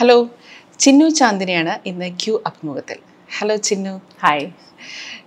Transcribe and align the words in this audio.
Hello 0.00 0.14
Chinnu 0.82 1.06
ചാന്ദിനിയാണ് 1.16 1.72
ഇന്ന് 1.88 2.06
Q 2.20 2.34
അഭിമുഖത്തിൽ. 2.48 2.98
Hello 3.36 3.54
Chinnu 3.68 3.92
hi 4.22 4.46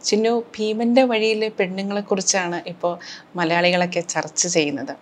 Chinnu 0.08 0.32
ഭീമന്റെ 0.56 1.04
വഴിയിലെ 1.12 1.50
പെണ്ണുങ്ങളെക്കുറിച്ചാണ് 1.60 2.59
ഇപ്പോൾ 2.72 2.94
മലയാളികളൊക്കെ 3.40 4.01
ചർച്ച 4.14 4.42
ചെയ്യുന്നത്. 4.56 4.94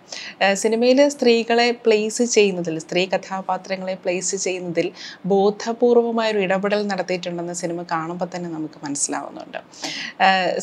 സിനിമയിൽ 0.62 1.00
സ്ത്രീകളെ 1.14 1.66
പ്ലേസ് 1.86 2.26
ചെയ്യുന്നതിൽ 2.34 2.76
സ്ത്രീ 2.86 3.04
കഥാപാത്രങ്ങളെ 3.14 3.96
പ്ലേസ് 4.04 4.42
ചെയ്യുന്നതിൽ 4.44 4.90
ബോധപൂർവമായൊരു 5.32 6.44
ഇടപെടൽ 6.46 6.84
നടത്തിയിട്ടുണ്ടെന്ന് 6.92 7.56
സിനിമ 7.62 7.86
കാണുമ്പോൾ 7.94 8.30
തന്നെ 8.36 8.50
നമുക്ക് 8.58 8.80
മനസ്സിലാവുന്നുണ്ട്. 8.86 9.60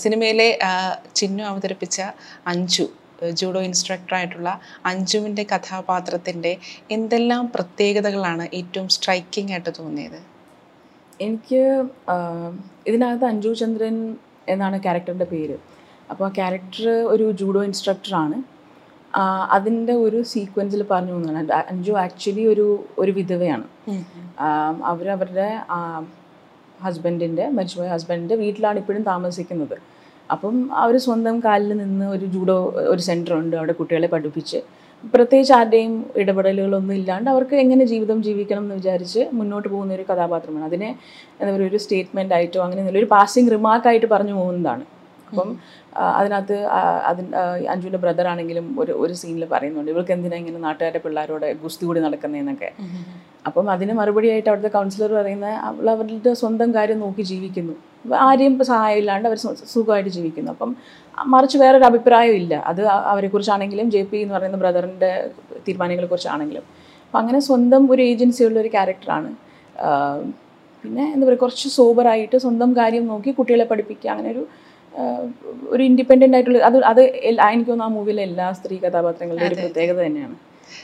സിനിമയിലെ 0.05 0.49
ചിന്നു 1.21 1.45
അവതരിപ്പിച്ച 1.51 1.99
അഞ്ജു 2.53 2.87
ജൂഡോ 3.39 3.61
ഇൻസ്ട്രക്ടറായിട്ടുള്ള 3.67 4.49
അഞ്ജുവിന്റെ 4.91 5.43
കഥാപാത്രത്തിന്റെ 5.54 6.54
എന്തെല്ലാം 6.91 7.45
പ്രത്യേകതകളാണ് 7.55 8.45
ഏറ്റവും 8.59 8.88
സ്ട്രൈക്കിംഗ് 8.95 9.54
ആയിട്ട് 9.55 9.71
തോന്നിയത്? 9.79 10.19
എനിക്ക് 11.19 11.61
ഇതിനകത്ത് 12.89 13.25
അഞ്ജു 13.32 13.51
ചന്ദ്രൻ 13.61 13.95
എന്നാണ് 14.54 14.78
ക്യാരക്ടറിന്റെ 14.86 15.28
പേര്. 15.33 15.57
അപ്പോൾ 16.11 16.25
ആ 16.28 16.32
ക്യാരക്ടർ 16.39 16.86
ഒരു 17.14 17.25
ജൂഡോ 17.42 17.61
ഇൻസ്ട്രക്ടറാണ്. 17.69 18.37
അതിന്റെ 19.57 19.93
ഒരു 20.06 20.20
സീക്വൻസിൽ 20.31 20.81
പറഞ്ഞു 20.92 21.14
പോകുന്നതാണ് 21.14 21.51
അഞ്ജു 21.71 21.93
ആക്ച്വലി 22.06 22.43
ഒരു 22.54 22.65
ഒരു 23.01 23.11
വിധവയാണ്. 23.20 23.65
അവരവരുടെ 24.92 25.47
ഹസ്ബൻഡിന്റെ 26.86 27.45
മരിച്ചുപോയ 27.56 27.87
ഹസ്ബൻഡിന്റെ 27.93 28.36
വീട്ടിലാണ് 28.43 28.78
ഇപ്പോഴും 28.81 29.04
താമസിക്കുന്നത്. 29.14 29.78
അപ്പം 30.33 30.56
അവർ 30.83 30.96
സ്വന്തം 31.06 31.36
കാലിൽ 31.46 31.71
നിന്ന് 31.83 32.06
ഒരു 32.16 32.25
ജൂഡോ 32.36 32.58
ഒരു 32.94 33.02
സെന്റർ 33.08 33.33
ഉണ്ട് 33.42 33.56
അവിടെ 33.59 33.73
കുട്ടികളെ 33.80 34.09
പഠിപ്പിച്ച്. 34.14 34.59
പ്രത്യേകിച്ച് 35.14 35.53
ആരുടെയും 35.58 35.94
ഇടപെടലുകളൊന്നും 36.22 36.95
ഇല്ലാണ്ട് 37.00 37.28
അവർക്ക് 37.33 37.56
എങ്ങനെ 37.64 37.83
ജീവിതം 37.92 38.17
ജീവിക്കണം 38.28 38.64
എന്ന് 38.66 38.75
വിചാരിച്ച് 38.80 39.22
മുന്നോട്ട് 39.39 39.67
പോകുന്ന 39.73 39.94
ഒരു 39.97 40.06
കഥാപാത്രമാണ്. 40.11 40.66
അതിനെ 40.70 40.89
എന്താ 41.39 41.52
പറയുക 41.53 41.70
ഒരു 41.72 41.80
സ്റ്റേറ്റ്മെന്റ് 41.84 42.34
ആയിട്ടോ 42.38 42.61
അങ്ങനെ 42.67 43.00
ഒരു 43.03 43.09
പാസിംഗ് 43.16 43.52
റിമാർക്കായിട്ട് 43.56 44.09
പറഞ്ഞു 44.16 44.36
പോകുന്നതാണ്. 44.40 44.86
അപ്പം 45.30 45.50
അതിനകത്ത് 46.18 46.58
അതിന് 47.09 47.30
അഞ്ജുവിന്റെ 47.72 48.00
ബ്രദർ 48.04 48.28
ആണെങ്കിലും 48.32 48.66
ഒരു 48.82 48.94
ഒരു 49.04 49.14
സീനിൽ 49.22 49.45
പറയുന്നുണ്ട്. 49.54 49.90
ഇവൾക്ക് 49.92 50.14
എന്തിനാ 50.16 50.38
ഇങ്ങനെ 50.42 50.59
നാട്ടുകാരുടെ 50.68 51.02
പിള്ളേരോട് 51.06 51.48
ഗുസ്തി 51.64 51.84
കൂടി 51.90 52.02
നടക്കുന്നതെന്നൊക്കെ 52.06 52.70
അപ്പം 53.48 53.70
അതിന് 53.76 53.94
മറുപടിയായിട്ട് 54.00 54.50
അവിടുത്തെ 54.50 54.72
കൗൺസിലർ 54.78 55.12
പറയുന്ന 55.20 55.48
അവൾ 55.68 55.86
അവരുടെ 55.94 56.34
സ്വന്തം 56.42 56.70
കാര്യം 56.78 57.00
നോക്കി 57.06 57.23
ജീവിക്കുന്നു. 57.31 57.76
ആരെയും 58.26 58.52
ഇപ്പം 58.56 58.68
സഹായം 58.73 59.28
അവർ 59.30 59.38
സുഖമായിട്ട് 59.76 60.12
ജീവിക്കുന്നു. 60.18 60.52
അപ്പം 60.56 60.72
മറിച്ച് 61.34 61.58
വേറൊരു 61.58 61.86
അഭിപ്രായം 61.92 62.36
ഇല്ല. 62.42 62.53
അത് 62.72 62.81
അവരെക്കുറിച്ചാണെങ്കിലും 63.12 63.88
ജെ 63.96 64.02
പി 64.12 64.18
എന്ന് 64.18 64.36
പറയുന്ന 64.36 64.58
ബ്രദറിന്റെ 64.58 65.12
തീരുമാനങ്ങളെക്കുറിച്ചാണെങ്കിലും. 65.68 66.66
അപ്പം 67.06 67.20
അങ്ങനെ 67.20 67.40
സ്വന്തം 67.50 67.84
ഒരു 67.94 68.02
ഏജൻസി 68.02 68.42
ഉള്ള 68.48 68.58
ഒരു 68.64 68.70
ക്യാരക്ടറാണ് 68.76 69.30
പിന്നെ 70.84 71.03
എന്താ 71.14 71.24
പറയുക 71.28 71.42
കുറച്ച് 71.44 71.68
സോബറായിട്ട് 71.78 72.38
സ്വന്തം 72.38 72.70
കാര്യം 72.78 73.08
നോക്കി 73.08 73.31
കുട്ടികളെ 73.38 73.66
പഠിപ്പിക്കുക 73.72 74.09
അങ്ങനെ 74.14 74.30
ഒരു 74.30 74.44
ഒരു 75.72 75.81
ഇൻഡിപെൻഡന്റ് 75.89 76.36
ആയിട്ടുള്ള 76.38 76.59
അത് 76.69 76.78
അത് 76.92 77.02
എനിക്ക് 77.47 77.72
തോന്നുന്നു 77.72 77.88
ആ 77.88 77.95
മൂവിയിലെ 77.97 78.23
എല്ലാ 78.30 78.47
സ്ത്രീ 78.59 78.78
കഥാപാത്രങ്ങളുടെ 78.86 79.47
ഒരു 79.50 79.58
പ്രത്യേകത 79.64 80.00
തന്നെയാണ്. 80.08 80.38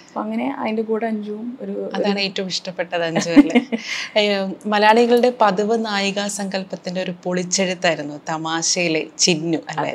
അപ്പം 0.06 0.22
അങ്ങനെ 0.24 0.46
അതിന്റെ 0.60 0.84
കൂടെ 0.90 1.06
അഞ്ചും 1.12 1.48
ഒരു 1.64 1.74
അതാണ് 1.96 2.20
ഏറ്റവും 2.28 2.48
ഇഷ്ടപ്പെട്ടത് 2.54 3.04
അഞ്ചുവല്ലേ 3.08 3.58
മലയാളികളുടെ 4.74 5.30
പതിവ് 5.42 5.76
നായികാ 5.86 6.26
സങ്കല്പത്തിന്റെ 6.38 7.00
ഒരു 7.06 7.14
പൊളിച്ചെഴുത്തായിരുന്നു 7.24 8.16
തമാശയിലെ 8.30 9.02
ചിന്നു 9.26 9.60
അല്ലേ? 9.74 9.92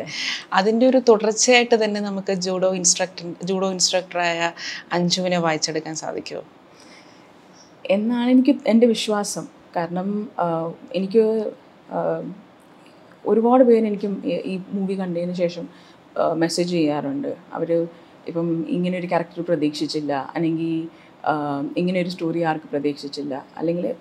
അതിന്റെ 0.59 0.85
ഒരു 0.91 1.01
തുടർച്ചയായിട്ട് 1.11 1.77
തന്നെ 1.83 2.03
നമുക്ക് 2.09 2.35
ജൂഡോ 2.47 2.71
ഇൻസ്ട്രക്ടർ 2.81 3.27
ജൂഡോ 3.51 3.69
ഇൻസ്ട്രക്ടറായ 3.77 4.41
അഞ്ജുവിനെ 4.97 5.41
വായിച്ചെടുക്കാൻ 5.47 5.97
സാധിക്കുമോ 6.05 6.45
എന്നാണ് 7.91 8.29
എനിക്ക് 8.35 8.55
എന്റെ 8.73 8.89
വിശ്വാസം. 8.95 9.47
കാരണം 9.77 10.09
എനിക്ക് 10.99 11.25
ഒരുപാട് 13.27 13.65
പേര് 13.65 13.87
എനിക്കും 13.87 14.23
ഈ- 14.27 14.61
മൂവി 14.73 14.95
കണ്ടതിന് 14.95 15.33
ശേഷം 15.33 15.69
മെസ്സേജ് 16.33 16.71
ചെയ്യാറുണ്ട്. 16.71 17.37
അവർ 17.53 17.73
ഇപ്പം 18.29 18.67
ഇങ്ങനെ 18.69 18.99
ഒരു 18.99 19.07
ക്യാരക്ടർ 19.07 19.43
പ്രതീക്ഷിച്ചില്ല 19.43 20.33
അല്ലെങ്കിൽ 20.35 20.89
ഇങ്ങനെ 21.77 22.01
ഒരു 22.01 22.09
സ്റ്റോറി 22.09 22.41
ആർക്ക് 22.41 22.65
പ്രതീക്ഷിച്ചില്ല. 22.71 23.47
അല്ലെങ്കിൽ 23.57 23.95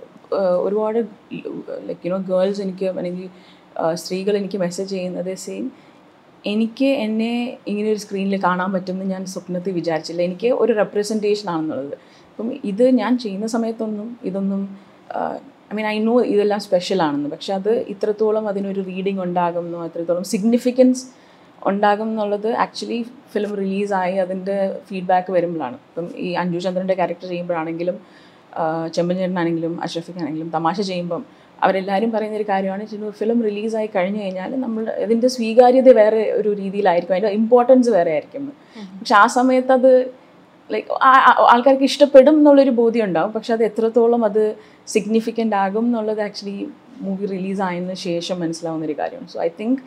ഒരുപാട് 0.58 1.00
ലൈക്ക് 1.88 2.08
യുനോ 2.08 2.18
ഗേൾസ് 2.18 2.62
എനിക്ക് 2.62 2.86
അല്ലെങ്കിൽ 2.86 3.30
സ്ത്രീകൾ 3.94 4.38
എനിക്ക് 4.38 4.58
മെസ്സേജ് 4.58 4.90
ചെയ്യുന്നത് 4.90 5.36
സെയിം 5.36 5.72
എനിക്ക് 6.46 6.86
എന്നെ 6.86 7.58
ഇങ്ങനെ 7.68 7.90
ഒരു 7.92 8.00
സ്ക്രീനിൽ 8.00 8.44
കാണാൻ 8.44 8.74
പറ്റുമെന്ന് 8.74 9.06
ഞാൻ 9.06 9.26
സ്വപ്നത്തിൽ 9.26 9.72
വിചാരിച്ചില്ല. 9.72 10.22
എനിക്ക് 10.22 10.48
ഒരു 10.48 10.74
റെപ്രസെന്റേഷൻ 10.74 11.50
ആണെന്നുള്ളത്. 11.50 11.94
അപ്പം 12.32 12.54
ഇത് 12.64 12.90
ഞാൻ 12.90 13.18
ചെയ്യുന്ന 13.18 13.48
സമയത്തൊന്നും 13.48 14.20
ഇതൊന്നും 14.24 14.62
ഐ 15.72 15.76
മീൻ 15.78 15.88
ഐ 15.94 15.98
നോ 16.10 16.14
ഇതെല്ലാം 16.34 16.60
സ്പെഷ്യൽ 16.66 17.00
ആണെന്ന്. 17.08 17.30
പക്ഷെ 17.36 17.52
അത് 17.60 17.72
ഇത്രത്തോളം 17.94 18.46
അതിനൊരു 18.52 18.82
റീഡിങ് 18.92 19.22
ഉണ്ടാകുമെന്നോ 19.26 19.82
അത്രത്തോളം 19.88 20.24
സിഗ്നിഫിക്കൻസ് 20.34 21.04
ഉണ്ടാകും 21.70 22.10
എന്നുള്ളത് 22.14 22.50
ആക്ച്വലി 22.64 23.00
ഫിലിം 23.34 23.52
റിലീസായി 23.62 24.16
അതിന്റെ 24.26 24.56
ഫീഡ്ബാക്ക് 24.88 25.32
വരുമ്പോഴാണ്. 25.36 25.78
ഇപ്പം 25.90 26.08
ഈ 26.28 26.30
അഞ്ജു 26.44 26.60
ചന്ദ്രന്റെ 26.66 26.96
ക്യാരക്ടർ 27.00 27.28
ചെയ്യുമ്പോഴാണെങ്കിലും 27.34 27.98
ചെമ്പഞ്ചേട്ടനാണെങ്കിലും 28.96 29.74
അഷ്റഫിക്കാണെങ്കിലും 29.86 30.48
തമാശ 30.56 30.80
ചെയ്യുമ്പം 30.90 31.22
അവരെല്ലാവരും 31.66 32.10
പറയുന്ന 32.14 32.38
ഒരു 32.38 32.46
കാര്യമാണ് 32.50 32.84
ചില 32.92 33.10
ഫിലിം 33.20 33.40
റിലീസായി 33.48 33.90
കഴിഞ്ഞു 33.96 34.20
കഴിഞ്ഞാൽ 34.24 34.52
നമ്മൾ 34.64 34.84
അതിന്റെ 35.06 35.30
സ്വീകാര്യത 35.36 35.90
വേറെ 36.00 36.22
ഒരു 36.40 36.50
രീതിയിലായിരിക്കും 36.62 37.16
അതിന്റെ 37.16 37.32
ഇമ്പോർട്ടൻസ് 37.40 37.90
വേറെ 37.98 38.12
ആയിരിക്കും. 38.16 38.46
പക്ഷെ 39.00 39.16
ആ 39.24 39.26
സമയത്ത് 39.38 39.72
അത് 39.72 39.92
ലൈക്ക് 40.70 40.92
ആൾക്കാർക്ക് 41.54 41.84
ഇഷ്ടപ്പെടും 41.84 42.36
എന്നുള്ളൊരു 42.38 42.74
ബോധ്യം 42.82 43.06
ഉണ്ടാവും 43.06 43.32
പക്ഷെ 43.32 43.54
അത് 43.54 43.64
എത്രത്തോളം 43.64 44.24
അത് 44.26 44.44
സിഗ്നിഫിക്കന്റ് 44.88 45.56
ആകും 45.56 45.86
എന്നുള്ളത് 45.86 46.22
ആക്ച്വലി 46.22 46.60
മൂവി 47.02 47.26
റിലീസ് 47.26 47.62
ആയതിനു 47.62 47.98
ശേഷം 48.04 48.40
മനസ്സിലാവുന്ന 48.40 48.86
ഒരു 48.86 48.96
കാര്യമാണ് 49.00 49.28
so 49.28 49.40
I 49.42 49.50
think 49.60 49.82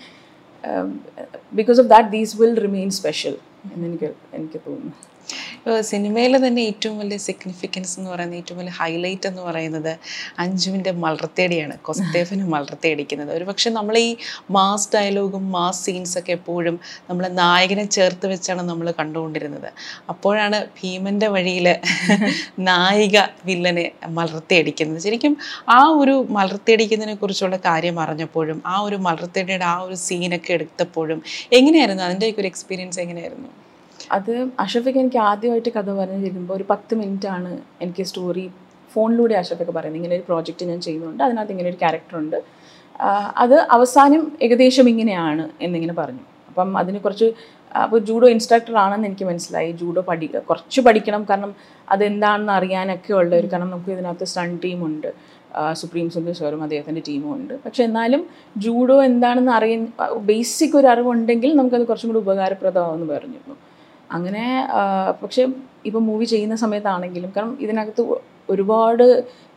because 1.52 1.78
of 1.80 1.88
that 1.88 2.10
these 2.10 2.36
will 2.40 2.54
remain 2.60 2.90
special 2.90 3.36
എന്ന് 3.74 3.86
എനിക്ക് 3.86 4.10
എനിക്ക് 4.34 4.60
തോന്നുന്നു. 4.66 4.94
സിനിമയിൽ 5.90 6.32
തന്നെ 6.44 6.62
ഏറ്റവും 6.70 6.96
വലിയ 7.02 7.18
സിഗ്നിഫിക്കൻസ് 7.26 7.92
എന്ന് 7.98 8.10
പറയുന്നത് 8.12 8.38
ഏറ്റവും 8.40 8.58
വലിയ 8.60 8.74
ഹൈലൈറ്റ് 8.80 9.26
എന്ന് 9.30 9.42
പറയുന്നത് 9.48 9.92
അഞ്ജുവിന്റെ 10.44 10.92
മലർത്തേടിയാണ്. 11.04 11.74
കൊസ്തേഫിന് 11.88 12.46
മലർത്തേടിക്കുന്നത്. 12.54 13.30
ഒരു 13.38 13.44
പക്ഷേ 13.50 13.70
നമ്മൾ 13.78 13.96
ഈ 13.98 14.10
മാസ് 14.56 14.88
ഡയലോഗും 14.94 15.44
മാസ് 15.56 15.82
സീൻസൊക്കെ 15.86 16.32
എപ്പോഴും 16.38 16.76
നമ്മൾ 17.10 17.24
നായകനെ 17.42 17.84
ചേർത്ത് 17.96 18.26
വെച്ചാണ് 18.32 18.62
നമ്മൾ 18.70 18.88
കണ്ടുകൊണ്ടിരുന്നത്. 19.00 19.68
അപ്പോഴാണ് 20.14 20.60
ഭീമന്റെ 20.80 21.28
വഴിയിൽ 21.36 21.68
നായിക 22.70 23.16
വില്ലനെ 23.50 23.86
മലർത്തേടിക്കുന്നത്. 24.18 25.00
ശരിക്കും 25.06 25.36
ആ 25.78 25.80
ഒരു 26.02 26.14
മലർത്തേടിക്കുന്നതിനെ 26.38 27.16
കുറിച്ചുള്ള 27.22 27.56
കാര്യം 27.68 27.98
അറിഞ്ഞപ്പോഴും 28.04 28.58
ആ 28.74 28.76
ഒരു 28.88 28.96
മലർത്തേടിയുടെ 29.08 29.66
ആ 29.74 29.76
ഒരു 29.86 29.96
സീനൊക്കെ 30.06 30.52
എടുത്തപ്പോഴും 30.58 31.18
എങ്ങനെയായിരുന്നു? 31.58 32.02
അതിന്റെയൊക്കെ 32.08 32.40
ഒരു 32.44 32.50
എക്സ്പീരിയൻസ് 32.52 33.00
എങ്ങനെയായിരുന്നു? 33.04 33.50
അത് 34.16 34.50
അഷഫിക്ക് 34.60 34.98
എനിക്ക് 34.98 35.18
ആദ്യമായിട്ട് 35.30 35.70
കഥ 35.76 35.90
പറഞ്ഞു 36.00 36.26
തരുമ്പോൾ 36.26 36.54
ഒരു 36.54 36.66
പത്ത് 36.70 37.26
ആണ് 37.38 37.58
എനിക്ക് 37.82 38.02
സ്റ്റോറി 38.02 38.50
ഫോണിലൂടെ 38.94 39.34
അഷഫിക്ക് 39.34 39.72
പറയുന്നത്. 39.72 40.00
ഇങ്ങനെ 40.00 40.16
ഒരു 40.16 40.24
പ്രോജക്റ്റ് 40.28 40.64
ഞാൻ 40.66 40.80
ചെയ്യുന്നുണ്ട്. 40.80 41.22
അതിനകത്ത് 41.24 41.52
ഇങ്ങനെ 41.52 41.68
ഒരു 41.68 41.78
ക്യാരക്ടറുണ്ട് 41.82 42.38
അത് 43.36 43.54
അവസാനം 43.76 44.32
ഏകദേശം 44.42 44.88
ഇങ്ങനെയാണ് 44.88 45.50
എന്നിങ്ങനെ 45.60 45.94
പറഞ്ഞു. 45.94 46.24
അപ്പം 46.48 46.78
അതിന് 46.78 46.98
കുറച്ച് 46.98 47.28
അപ്പോൾ 47.82 47.98
ജൂഡോ 47.98 48.28
ഇൻസ്ട്രക്ടർ 48.28 48.74
ആണെന്ന് 48.76 49.06
എനിക്ക് 49.06 49.24
മനസ്സിലായി. 49.24 49.72
ജൂഡോ 49.72 50.00
പഠി 50.08 50.26
കുറച്ച് 50.26 50.80
പഠിക്കണം. 50.80 51.26
കാരണം 51.30 51.54
അതെന്താണെന്ന് 51.90 52.52
അറിയാനൊക്കെ 52.52 53.12
ഉള്ള 53.12 53.32
ഒരു 53.36 53.48
കാരണം 53.52 53.70
നമുക്ക് 53.70 53.90
ഇതിനകത്ത് 53.90 54.24
സ്റ്റൺ 54.24 54.56
ടീമുണ്ട് 54.64 55.08
സുപ്രീം 55.72 56.10
സുന്ദർ 56.10 56.32
സാറും 56.32 56.62
അദ്ദേഹത്തിന്റെ 56.62 57.02
ടീമും 57.08 57.34
ഉണ്ട്. 57.34 57.54
പക്ഷെ 57.64 57.82
എന്നാലും 57.84 58.26
ജൂഡോ 58.56 59.02
എന്താണെന്ന് 59.02 59.52
അറിയാൻ 59.52 59.88
ബേസിക് 60.30 60.76
ഒരു 60.76 60.86
അറിവുണ്ടെങ്കിൽ 60.86 61.56
നമുക്കത് 61.56 61.86
കുറച്ചും 61.86 62.10
കൂടി 62.10 62.18
ഉപകാരപ്രദമാണെന്ന് 62.18 63.08
പറഞ്ഞിരുന്നു. 63.14 63.56
അങ്ങനെ 64.16 64.44
പക്ഷേ 65.22 65.42
ഇപ്പം 65.88 66.02
മൂവി 66.10 66.26
ചെയ്യുന്ന 66.32 66.56
സമയത്താണെങ്കിലും 66.64 67.30
കാരണം 67.36 67.56
ഇതിനകത്ത് 67.64 68.02
ഒരുപാട് 68.52 69.04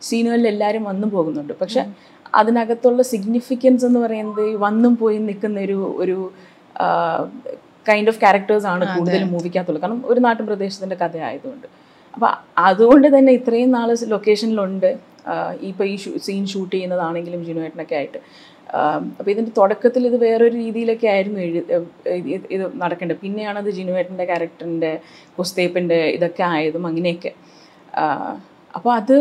സീനുകളിൽ 0.08 0.46
എല്ലാവരും 0.52 0.84
വന്നും 0.90 1.08
പോകുന്നുണ്ട്. 1.10 1.52
പക്ഷെ 1.60 1.82
അതിനകത്തുള്ള 2.34 3.02
സിഗ്നിഫിക്കൻസ് 3.12 3.84
എന്ന് 3.88 4.00
പറയുന്നത് 4.04 4.46
വന്നും 4.64 4.92
പോയി 5.02 5.18
നിൽക്കുന്ന 5.28 5.60
ഒരു 5.66 5.78
ഒരു 6.02 6.16
കൈൻഡ് 7.86 8.10
ഓഫ് 8.12 8.20
ക്യാരക്ടേഴ്സ് 8.22 8.66
ആണ് 8.72 8.84
കൂടുതലും 8.94 9.28
മൂവിക്കകത്തുള്ളത്. 9.34 9.82
കാരണം 9.82 10.02
ഒരു 10.12 10.20
നാട്ടിൻ 10.20 10.44
പ്രദേശത്തിന്റെ 10.46 10.96
കഥ 11.02 11.16
ആയതുകൊണ്ട് 11.28 11.66
അപ്പോൾ 12.14 12.30
അതുകൊണ്ട് 12.68 13.08
തന്നെ 13.16 13.32
ഇത്രയും 13.38 13.70
നാൾ 13.76 13.88
ലൊക്കേഷനിലുണ്ട് 14.12 14.90
ഇപ്പോൾ 15.68 15.86
ഈ 15.92 15.96
സീൻ 16.26 16.44
ഷൂട്ട് 16.52 16.72
ചെയ്യുന്നതാണെങ്കിലും 16.74 17.40
ജിനുവേട്ടനൊക്കെ 17.46 17.96
ആയിട്ട്. 17.96 18.18
അപ്പോൾ 19.18 19.30
ഇതിന്റെ 19.30 19.52
തുടക്കത്തിൽ 19.58 20.06
ഇത് 20.06 20.16
വേറൊരു 20.24 20.54
രീതിയിലൊക്കെ 20.54 21.06
ആയിരുന്നു 21.06 21.40
എഴു 21.40 21.60
ഇത് 22.54 22.64
നടക്കേണ്ടത്. 22.82 23.18
പിന്നെയാണ് 23.24 23.58
അത് 23.62 23.70
ജിനുവേട്ടന്റെ 23.70 24.24
ക്യാരക്ടറിന്റെ 24.24 24.92
കുസ്തേപ്പിന്റെ 25.38 25.98
ഇതൊക്കെ 26.16 26.42
ആയതും 26.42 26.86
അങ്ങനെയൊക്കെ. 26.86 27.32
അപ്പോൾ 28.76 28.92
അത് 29.00 29.16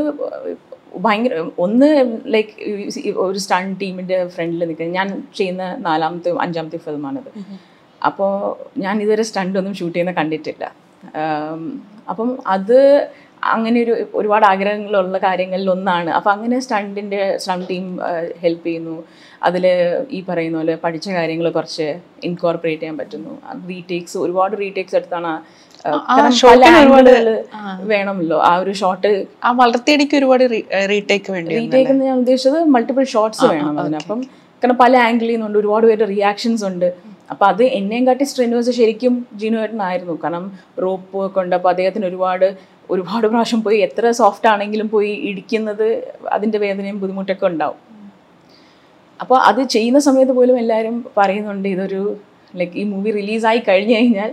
ഭയങ്കര 1.06 1.36
ഒന്ന് 1.66 1.90
ലൈക്ക് 2.34 2.54
ഒരു 3.26 3.38
സ്റ്റൺ 3.44 3.74
ടീമിന്റെ 3.82 4.18
ഫ്രണ്ടിൽ 4.36 4.64
നിൽക്കുന്നത് 4.66 4.98
ഞാൻ 5.00 5.08
ചെയ്യുന്ന 5.38 5.64
നാലാമത്തെ 5.88 6.32
അഞ്ചാമത്തെ 6.46 6.80
ഫിലിമാണിത്. 6.86 7.30
അപ്പോൾ 8.02 8.34
ഞാൻ 8.78 8.96
ഇതുവരെ 9.02 9.24
സ്റ്റണ്ടൊന്നും 9.30 9.76
ഷൂട്ട് 9.80 9.96
ചെയ്യുന്ന 9.96 10.14
കണ്ടിട്ടില്ല. 10.22 10.66
അപ്പം 12.10 12.30
അത് 12.56 12.78
അങ്ങനെ 13.54 13.78
ഒരു 13.84 13.94
ഒരുപാട് 14.14 14.46
ആഗ്രഹങ്ങളുള്ള 14.46 15.18
കാര്യങ്ങളിൽ 15.18 15.68
ഒന്നാണ്. 15.72 16.10
അപ്പോൾ 16.10 16.32
അങ്ങനെ 16.32 16.60
സ്റ്റണ്ടിന്റെ 16.66 17.38
സ്റ്റണ്ട് 17.38 17.68
ടീം 17.70 17.86
ഹെൽപ്പ് 18.44 18.66
ചെയ്യുന്നു. 18.66 18.96
അതിൽ 19.48 19.66
ഈ 20.18 20.20
പറയുന്ന 20.30 20.58
പോലെ 20.60 20.76
പഠിച്ച 20.84 21.08
കാര്യങ്ങൾ 21.18 21.48
കുറച്ച് 21.58 21.88
ഇൻകോർപ്പറേറ്റ് 22.28 22.82
ചെയ്യാൻ 22.82 22.98
പറ്റുന്നു. 23.02 23.34
റീടേക്സ് 23.70 24.18
ഒരുപാട് 24.24 24.54
റീടേക്സ് 24.64 24.96
എടുത്താണ് 25.00 25.32
വേണമല്ലോ. 27.92 28.38
ആ 28.50 28.52
ഒരു 28.62 28.72
ഷോട്ട് 28.82 29.12
ആ 29.48 29.50
വളർത്തിയടിക്ക് 29.62 30.16
ഒരുപാട് 30.20 30.44
റീടേക്ക് 30.92 31.30
വേണ്ടി. 31.36 31.52
റീടേക്ക് 31.58 31.92
എന്ന് 31.96 32.06
ഞാൻ 32.10 32.18
ഉദ്ദേശിച്ചത് 32.24 32.60
മൾട്ടിപ്പിൾ 32.76 33.06
ഷോട്ട്സ് 33.16 33.46
വേണം 33.54 33.76
അതിന്. 33.82 34.00
അപ്പം 34.04 34.22
കാരണം 34.62 34.78
പല 34.84 34.96
ആംഗിളിൽ 35.08 35.34
നിന്നുണ്ട് 35.36 35.58
ഒരുപാട് 35.62 35.86
പേരുടെ 35.88 36.08
റിയാക്ഷൻസ് 36.14 36.64
ഉണ്ട്. 36.70 36.88
അപ്പം 37.32 37.46
അത് 37.52 37.64
എന്നെയും 37.80 38.04
കാട്ടി 38.08 38.26
സ്ട്രെനുവേഴ്സ് 38.32 38.74
ശരിക്കും 38.80 39.14
ജിനു 39.42 39.58
ഏട്ടനായിരുന്നു. 39.64 40.16
കാരണം 40.24 40.46
റോപ്പ് 40.84 41.18
ഒക്കെ 41.26 41.40
ഉണ്ട് 41.44 41.56
അപ്പോൾ 41.60 41.72
അദ്ദേഹത്തിന് 41.74 42.06
ഒരുപാട് 42.12 42.48
ഒരുപാട് 42.94 43.26
പ്രാവശ്യം 43.32 43.62
പോയി 43.66 43.78
എത്ര 43.88 44.12
സോഫ്റ്റ് 44.22 44.48
ആണെങ്കിലും 44.54 44.88
പോയി 44.96 45.14
ഇടിക്കുന്നത് 45.30 45.88
അതിന്റെ 46.36 46.58
വേദനയും 46.64 46.98
ബുദ്ധിമുട്ടൊക്കെ 47.04 47.46
ഉണ്ടാവും. 47.52 47.80
അപ്പോൾ 49.20 49.40
അത് 49.40 49.62
ചെയ്യുന്ന 49.68 50.00
സമയത്ത് 50.00 50.32
പോലും 50.32 50.60
എല്ലാവരും 50.60 51.06
പറയുന്നുണ്ട് 51.18 51.68
ഇതൊരു 51.68 52.02
ലൈക്ക് 52.56 52.74
ഈ 52.76 52.84
മൂവി 52.84 53.12
റിലീസായി 53.12 53.64
കഴിഞ്ഞു 53.68 53.96
കഴിഞ്ഞാൽ 53.96 54.32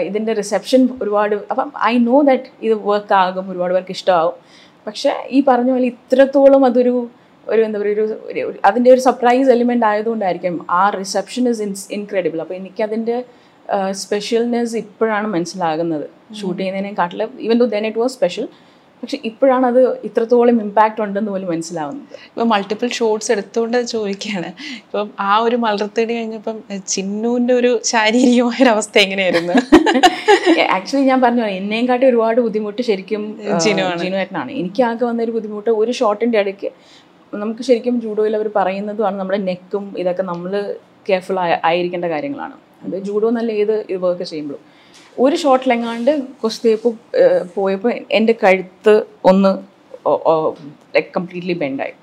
ഇതിന്റെ 0.00 0.32
റിസെപ്ഷൻ 0.32 0.88
ഒരുപാട് 1.02 1.34
അപ്പം 1.50 1.72
ഐ 1.84 1.98
നോ 1.98 2.22
ദാറ്റ് 2.22 2.42
ഇത് 2.62 2.74
വർക്ക് 2.82 3.14
ആകും 3.14 3.50
ഒരുപാട് 3.50 3.74
പേർക്ക് 3.74 3.90
ഇഷ്ടമാകും. 3.90 4.36
പക്ഷേ 4.86 5.12
ഈ 5.30 5.44
പറഞ്ഞ 5.48 5.70
പോലെ 5.70 5.84
ഇത്രത്തോളം 5.84 6.64
അതൊരു 6.64 6.94
ഒരു 7.46 7.62
എന്താ 7.62 7.78
പറയുക 7.78 8.00
ഒരു- 8.26 8.60
അതിന്റെ 8.64 8.90
ഒരു 8.90 9.00
സർപ്രൈസ് 9.00 9.50
എലിമെന്റ് 9.50 9.86
ആയതുകൊണ്ടായിരിക്കും 9.86 10.66
ആ 10.70 10.90
റിസപ്ഷൻ 10.90 11.48
ഇസ് 11.48 11.62
ഇൻസ് 11.62 11.92
ഇൻക്രെഡിബിൾ 11.92 12.40
അപ്പോൾ 12.40 12.54
എനിക്കതിന്റെ 12.54 13.16
സ്പെഷ്യൽനെസ് 13.92 14.76
ഇപ്പോഴാണ് 14.76 15.26
മനസ്സിലാകുന്നത്. 15.26 16.06
Shoot 16.40 16.58
ചെയ്യുന്നതിനെക്കാട്ടിലും 16.60 17.30
even 17.40 17.58
though 17.58 17.66
then 17.66 17.86
it 17.86 17.98
was 17.98 18.14
special 18.14 18.46
പക്ഷെ 19.02 19.18
ഇപ്പോഴാണ് 19.24 19.64
അത് 19.66 19.78
ഇത്രത്തോളം 20.08 20.56
ഇമ്പാക്റ്റ് 20.64 21.00
ഉണ്ടെന്ന് 21.04 21.30
പോലും 21.30 21.48
മനസ്സിലാവുന്നത്. 21.52 22.12
ഇപ്പം 22.28 22.48
മൾട്ടിപ്പിൾ 22.48 22.88
ഷോട്ട്സ് 22.98 23.30
എടുത്തുകൊണ്ട് 23.34 23.78
ചോദിക്കുകയാണ്. 23.94 24.50
ഇപ്പം 24.84 25.08
ആ 25.20 25.32
ഒരു 25.38 25.56
മലർത്തേടി 25.56 26.12
കഴിഞ്ഞപ്പം 26.18 26.58
ചിന്നുവിന്റെ 26.94 27.54
ഒരു 27.54 27.72
ശാരീരികമായ 27.92 28.58
ഒരു 28.64 28.70
അവസ്ഥ 28.74 28.96
എങ്ങനെയായിരുന്നു? 28.98 29.54
ആക്ച്വലി 30.76 31.04
ഞാൻ 31.04 31.20
പറഞ്ഞു 31.20 31.44
എന്നെയും 31.58 31.86
കാട്ടി 31.88 32.04
ഒരുപാട് 32.06 32.38
ബുദ്ധിമുട്ട് 32.40 32.82
ശരിക്കും 32.82 33.22
ജിനുവേട്ടനാണ് 33.64 34.50
എനിക്ക് 34.52 34.82
ആകെ 34.82 35.04
വന്നൊരു 35.04 35.32
ബുദ്ധിമുട്ട് 35.32 35.70
ഒരു 35.82 35.92
ഷോട്ടിന്റെ 35.92 36.38
ഇടയ്ക്ക് 36.42 36.70
നമുക്ക് 37.32 37.62
ശരിക്കും 37.62 37.94
ജൂഡോയിൽ 38.00 38.34
അവർ 38.36 38.48
പറയുന്നതുമാണ് 38.56 39.16
നമ്മുടെ 39.20 39.40
നെക്കും 39.48 39.84
ഇതൊക്കെ 39.98 40.22
നമ്മൾ 40.22 40.52
കെയർഫുൾ 41.08 41.38
ആയിരിക്കേണ്ട 41.70 42.04
കാര്യങ്ങളാണ്. 42.04 42.56
അത് 42.84 42.96
ജൂഡോ 43.08 43.28
നല്ല 43.30 43.50
ഏത് 43.62 43.74
വർക്ക് 44.04 44.26
ചെയ്യുമ്പോഴും. 44.32 44.62
ഒരു 45.24 45.36
ഷോട്ടിലെങ്ങാണ്ട് 45.42 46.12
കുസ്തേപ്പ് 46.42 46.88
പോയപ്പോൾ 47.54 47.92
എന്റെ 48.18 48.34
കഴുത്ത് 48.42 48.94
ഒന്ന് 49.30 49.50
കംപ്ലീറ്റ്ലി 51.16 51.56
ബെൻഡായി 51.62 51.94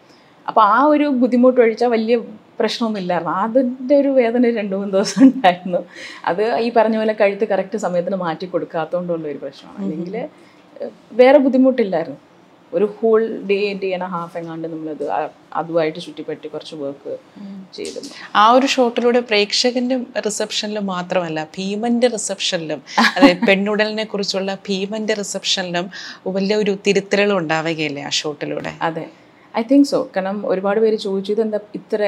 അപ്പോൾ 0.48 0.64
ആ 0.76 0.78
ഒരു 0.92 1.08
ബുദ്ധിമുട്ട് 1.22 1.60
ഒഴിച്ചാൽ 1.64 1.90
വലിയ 1.96 2.16
പ്രശ്നമൊന്നും 2.60 3.02
ഇല്ലായിരുന്നു. 3.02 3.34
അതിന്റെ 3.44 3.96
ഒരു 4.02 4.10
വേദന 4.20 4.50
രണ്ട് 4.60 4.76
മൂന്ന് 4.76 4.94
ദിവസം 4.96 5.20
ഉണ്ടായിരുന്നു. 5.26 5.80
അത് 6.30 6.44
ഈ 6.66 6.70
പറഞ്ഞ 6.78 6.98
പോലെ 7.02 7.14
കഴുത്ത് 7.22 7.46
കറക്റ്റ് 7.52 7.78
സമയത്തിന് 7.86 8.18
മാറ്റി 8.24 8.46
കൊടുക്കാത്തതുകൊണ്ടുള്ള 8.54 9.28
ഒരു 9.34 9.40
പ്രശ്നമാണ്. 9.44 9.80
അല്ലെങ്കിൽ 9.84 10.16
വേറെ 11.22 11.38
ബുദ്ധിമുട്ടില്ലായിരുന്നു. 11.46 12.20
ഒരു 12.74 12.86
whole 12.98 13.22
day 13.50 13.60
day 13.82 13.90
and 13.98 14.08
half 14.16 14.36
എങ്ങാണ്ട് 14.40 14.68
നമ്മളത് 14.74 15.04
അതുമായിട്ട് 15.60 16.00
ചുറ്റിപ്പറ്റി 16.06 16.48
കുറച്ച് 16.54 16.76
വർക്ക് 16.82 17.14
ചെയ്തു. 17.78 18.02
ആ 18.42 18.44
ഒരു 18.58 18.68
ഷോട്ടിലൂടെ 18.74 19.22
പ്രേക്ഷകന്റെ 19.30 19.96
റിസപ്ഷനിലും 20.28 20.86
മാത്രമല്ല 20.94 21.40
ഭീമന്റെ 21.58 22.10
റിസപ്ഷനിലും 22.18 22.82
അതായത് 23.16 23.42
പെണ്ണുടലിനെ 23.50 24.06
കുറിച്ചുള്ള 24.12 24.54
ഭീമന്റെ 24.68 25.16
റിസപ്ഷനിലും 25.22 25.88
വലിയ 26.38 26.58
ഒരു 26.64 26.76
തിരുത്തലുകൾ 26.88 27.34
ഉണ്ടാവുകയല്ലേ 27.42 28.04
ആ 28.10 28.12
ഷോട്ടിലൂടെ? 28.22 28.74
അതെ. 28.90 29.06
ഐ 29.54 29.64
തിങ്ക് 29.72 29.90
സോ 29.94 30.00
കാരണം 30.16 30.40
ഒരുപാട് 30.52 30.80
പേര് 30.84 30.98
ചോദിച്ചു 31.08 31.42
എന്താ 31.46 31.60
ഇത്ര 31.80 32.02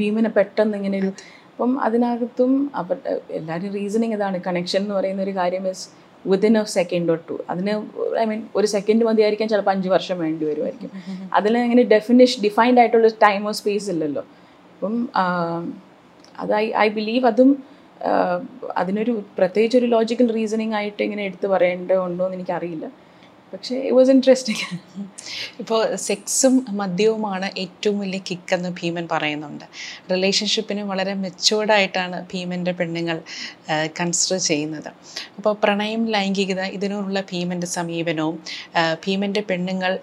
ഭീമനെ 0.00 0.30
പെട്ടെന്ന് 0.38 0.76
ഇങ്ങനെ 0.80 0.98
ഒരു 1.02 1.10
അപ്പം 1.50 1.72
അതിനകത്തും 1.86 2.52
അവർ 2.80 2.96
എല്ലാവരും 3.38 3.70
റീസണിങ് 3.78 4.14
ഇതാണ്. 4.16 4.38
കണക്ഷൻ 4.46 4.80
എന്ന് 4.84 4.94
പറയുന്ന 4.98 5.22
ഒരു 5.26 5.34
കാര്യം 5.40 5.64
is 5.72 5.86
within 6.32 6.54
a 6.60 6.62
second 6.76 7.10
or 7.12 7.18
two 7.28 7.36
അതിന് 7.52 7.74
ഐ 8.22 8.24
മീൻ 8.30 8.40
ഒരു 8.58 8.68
സെക്കൻഡ് 8.74 9.04
മതിയായിരിക്കാൻ 9.08 9.48
ചിലപ്പോൾ 9.52 9.74
അഞ്ച് 9.74 9.88
വർഷം 9.94 10.16
വേണ്ടി 10.24 10.44
വരുമായിരിക്കും. 10.50 10.90
അതിൽ 11.38 11.54
അങ്ങനെ 11.64 11.84
ഡെഫിനിഷ് 11.94 12.36
ഡിഫൈൻഡ് 12.46 12.80
ആയിട്ടുള്ള 12.82 13.10
ടൈമോ 13.24 13.52
സ്പേസ് 13.60 13.88
ഇല്ലല്ലോ. 13.94 14.24
അപ്പം 14.74 14.94
അത് 16.42 16.52
ഐ 16.62 16.66
ഐ 16.84 16.88
ബിലീവ് 16.98 17.26
അതും 17.32 17.50
അതിനൊരു 18.80 19.12
പ്രത്യേകിച്ച് 19.38 19.76
ഒരു 19.80 19.86
ലോജിക്കൽ 19.96 20.26
റീസണിങ് 20.38 20.74
ആയിട്ട് 20.78 21.02
ഇങ്ങനെ 21.06 21.22
എടുത്ത് 21.28 21.46
പറയേണ്ടതുണ്ടോ 21.54 22.24
എന്ന് 22.26 22.36
എനിക്കറിയില്ല. 22.38 22.86
പക്ഷേ 23.52 23.74
ഇറ്റ് 23.76 23.94
വാസ് 23.96 24.10
ഇൻട്രസ്റ്റിംഗ് 24.10 24.64
ഇപ്പോൾ 25.60 25.80
സെക്സും 25.96 26.54
മദ്യവുമാണ് 26.80 27.48
ഏറ്റവും 27.58 27.96
വലിയ 28.00 28.20
കിക്കെന്ന് 28.30 28.70
ഭീമൻ 28.78 29.04
പറയുന്നുണ്ട്. 29.12 29.64
റിലേഷൻഷിപ്പിന് 30.12 30.82
വളരെ 30.82 31.12
മെച്ചുവേർഡായിട്ടാണ് 31.14 32.18
ഭീമന്റെ 32.32 32.72
പെണ്ണുങ്ങൾ 32.72 33.18
കൺസിഡർ 34.00 34.38
ചെയ്യുന്നത്. 34.38 34.90
അപ്പോൾ 35.36 35.52
പ്രണയം 35.64 36.02
ലൈംഗികത 36.14 36.64
ഇതിനോടുള്ള 36.78 37.20
ഭീമന്റെ 37.30 37.66
സമീപനവും 37.66 38.36
ഭീമന്റെ 39.04 39.40
പെണ്ണുങ്ങൾ 39.50 39.94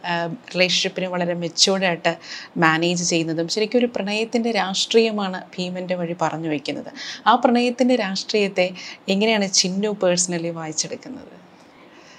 റിലേഷൻഷിപ്പിന് 0.54 1.10
വളരെ 1.16 1.36
മെച്ചുവേർഡായിട്ട് 1.44 2.14
മാനേജ് 2.58 3.04
ചെയ്യുന്നതും 3.04 3.48
ശരിക്കും 3.48 3.80
ഒരു 3.80 3.90
പ്രണയത്തിന്റെ 3.98 4.52
രാഷ്ട്രീയമാണ് 4.52 5.42
ഭീമന്റെ 5.58 5.96
വഴി 5.96 6.18
പറഞ്ഞു 6.22 6.50
വയ്ക്കുന്നത് 6.50 6.92
ആ 7.28 7.36
പ്രണയത്തിന്റെ 7.36 7.96
രാഷ്ട്രീയത്തെ 7.96 8.68
എങ്ങനെയാണ് 9.10 9.50
ചിന്നു 9.54 9.92
പേഴ്സണലി 10.04 10.50
വായിച്ചെടുക്കുന്നത്? 10.50 11.32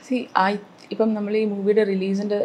സി 0.08 0.16
ഐ 0.38 0.54
ഇപ്പം 0.92 1.14
നമ്മൾ 1.14 1.36
ഈ 1.36 1.44
മൂവിയുടെ 1.44 1.84
റിലീസിന്റെ 1.84 2.38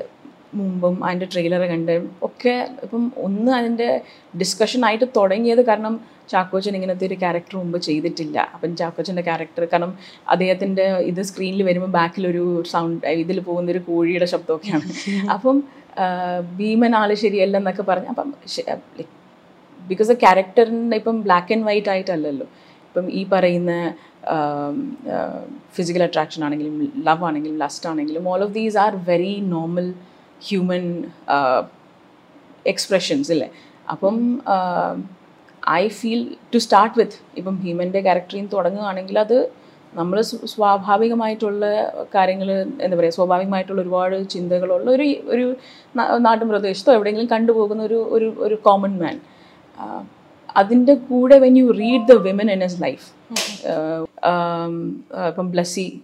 മുമ്പും 0.56 0.95
അതിന്റെ 1.06 1.25
ട്രെയിലർ 1.25 1.62
കണ്ട് 1.68 1.95
ഒക്കെ 2.24 2.53
ഇപ്പം 2.83 3.12
ഒന്ന് 3.18 3.51
അതിന്റെ 3.51 4.01
ഡിസ്കഷനായിട്ട് 4.38 5.06
തുടങ്ങിയത് 5.18 5.62
കാരണം 5.62 5.95
ചാക്കോച്ചൻ 6.31 6.75
ഇങ്ങനത്തെ 6.75 7.06
ഒരു 7.06 7.13
ക്യാരക്ടർ 7.13 7.57
മുമ്പ് 7.57 7.77
ചെയ്തിട്ടില്ല. 7.77 8.38
അപ്പം 8.56 8.75
ചാക്കോച്ചന്റെ 8.75 9.21
ക്യാരക്ടർ 9.21 9.63
കാരണം 9.65 9.91
അദ്ദേഹത്തിന്റെ 10.27 10.86
ഇത് 11.12 11.21
സ്ക്രീനിൽ 11.21 11.63
വരുമ്പോൾ 11.63 11.88
ബാക്കിലൊരു 11.88 12.63
സൗണ്ട് 12.74 13.07
ഇതിൽ 13.24 13.39
പോകുന്ന 13.39 13.71
ഒരു 13.71 13.80
കോഴിയുടെ 13.80 14.25
ശബ്ദമൊക്കെയാണ്. 14.33 14.85
അപ്പം 15.35 15.57
ഭീമൻ 16.57 16.95
ആൾ 16.95 17.09
ശരിയല്ലെന്നൊക്കെ 17.13 17.81
പറഞ്ഞ് 17.81 18.07
അപ്പം 18.07 18.30
ബിക്കോസ് 19.80 20.13
ക്യാരക്ടറിന്റെ 20.24 20.97
ഇപ്പം 20.97 21.18
ബ്ലാക്ക് 21.25 21.51
ആൻഡ് 21.53 21.65
വൈറ്റ് 21.69 21.89
ആയിട്ടല്ലല്ലോ. 21.89 22.47
ഇപ്പം 22.88 23.06
ഈ 23.19 23.21
പറയുന്ന 23.33 23.71
ഫിസിക്കൽ 25.74 26.04
അട്രാക്ഷൻ 26.04 26.44
ആണെങ്കിലും 26.44 26.74
ലവ് 27.04 27.25
ആണെങ്കിലും 27.25 27.57
ലസ്റ്റ് 27.57 27.88
ആണെങ്കിലും 27.89 28.24
all 28.27 28.42
of 28.44 28.54
these 28.54 28.77
are 28.77 28.95
very 28.95 29.36
normal 29.48 29.88
human 30.42 30.86
expressions 32.66 33.31
അല്ലേ 33.31 33.49
അപ്പം 33.88 34.18
I 35.78 35.83
feel 35.90 36.21
to 36.54 36.57
start 36.57 36.99
with 36.99 37.18
ഇപ്പം 37.38 37.56
ഹ്യൂമന്റെ 37.56 38.02
ക്യാരക്ടറിൽ 38.02 38.38
നിന്ന് 38.38 38.52
തുടങ്ങുകയാണെങ്കിൽ 38.52 39.19
അത് 39.19 39.38
നമ്മൾ 39.94 40.21
സ്വാഭാവികമായിട്ടുള്ള 40.45 41.66
കാര്യങ്ങൾ 42.16 42.49
എന്താ 42.81 42.95
പറയുക 42.97 43.14
സ്വാഭാവികമായിട്ടുള്ള 43.14 43.81
ഒരുപാട് 43.81 44.16
ചിന്തകളുള്ള 44.30 44.90
ഒരു 44.92 45.07
ഒരു 45.26 45.45
നാട്ടിൻ 45.95 46.23
നാട്ടും 46.23 46.49
പ്രദേശത്തോ 46.49 46.94
എവിടെയെങ്കിലും 46.94 47.30
കണ്ടുപോകുന്ന 47.31 47.83
ഒരു 47.83 47.99
ഒരു 48.11 48.28
ഒരു 48.40 48.56
കോമൺ 48.61 48.94
മാൻ 48.99 49.18
അതിന്റെ 50.61 50.94
കൂടെ 50.94 51.37
when 51.39 51.57
you 51.57 51.68
read 51.71 52.06
the 52.11 52.18
women 52.27 52.51
in 52.51 52.63
his 52.63 52.81
life 52.83 53.07
ഇപ്പം 55.29 55.51
ബ്ലസ്സി 55.51 56.01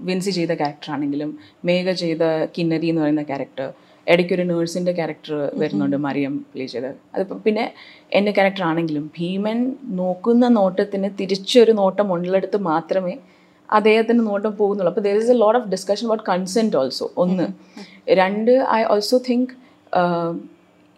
വിൻസി 0.00 0.30
ചെയ്ത 0.30 0.52
ക്യാരക്ടർ 0.54 0.90
ആണെങ്കിലും 0.92 1.38
മേഘ 1.64 1.90
ചെയ്ത 2.02 2.22
കിന്നരി 2.56 2.88
എന്ന് 2.88 3.02
പറയുന്ന 3.02 3.22
ക്യാരക്ടർ 3.22 3.72
ഇടയ്ക്കൊരു 4.06 4.42
നേഴ്സിന്റെ 4.42 4.92
ക്യാരക്ടർ 4.92 5.50
വരുന്നുണ്ട് 5.54 5.96
മറിയം 5.96 6.46
പ്ലേ 6.52 6.66
ചെയ്ത്. 6.66 6.88
അതിപ്പം 7.14 7.42
പിന്നെ 7.42 7.72
എന്റെ 8.12 8.32
ക്യാരക്ടർ 8.32 8.62
ആണെങ്കിലും 8.62 9.10
ഭീമൻ 9.18 9.76
നോക്കുന്ന 10.00 10.48
നോട്ടത്തിന് 10.48 11.10
തിരിച്ചൊരു 11.20 11.72
നോട്ടം 11.72 12.12
ഉള്ളിടത്ത് 12.12 12.56
മാത്രമേ 12.56 13.14
അദ്ദേഹത്തിന് 13.68 14.22
നോട്ടം 14.26 14.56
പോകുന്നുള്ളൂ. 14.56 14.90
അപ്പോൾ 14.92 15.00
there 15.00 15.18
is 15.22 15.30
a 15.30 15.38
lot 15.42 15.58
of 15.60 15.68
discussion 15.68 16.06
about 16.06 16.24
consent 16.30 16.76
also 16.76 17.10
ഒന്ന്. 17.24 17.46
രണ്ട് 18.08 18.50
ഐ 18.78 18.82
ഓൾസോ 18.94 19.20
തിങ്ക് 19.30 19.54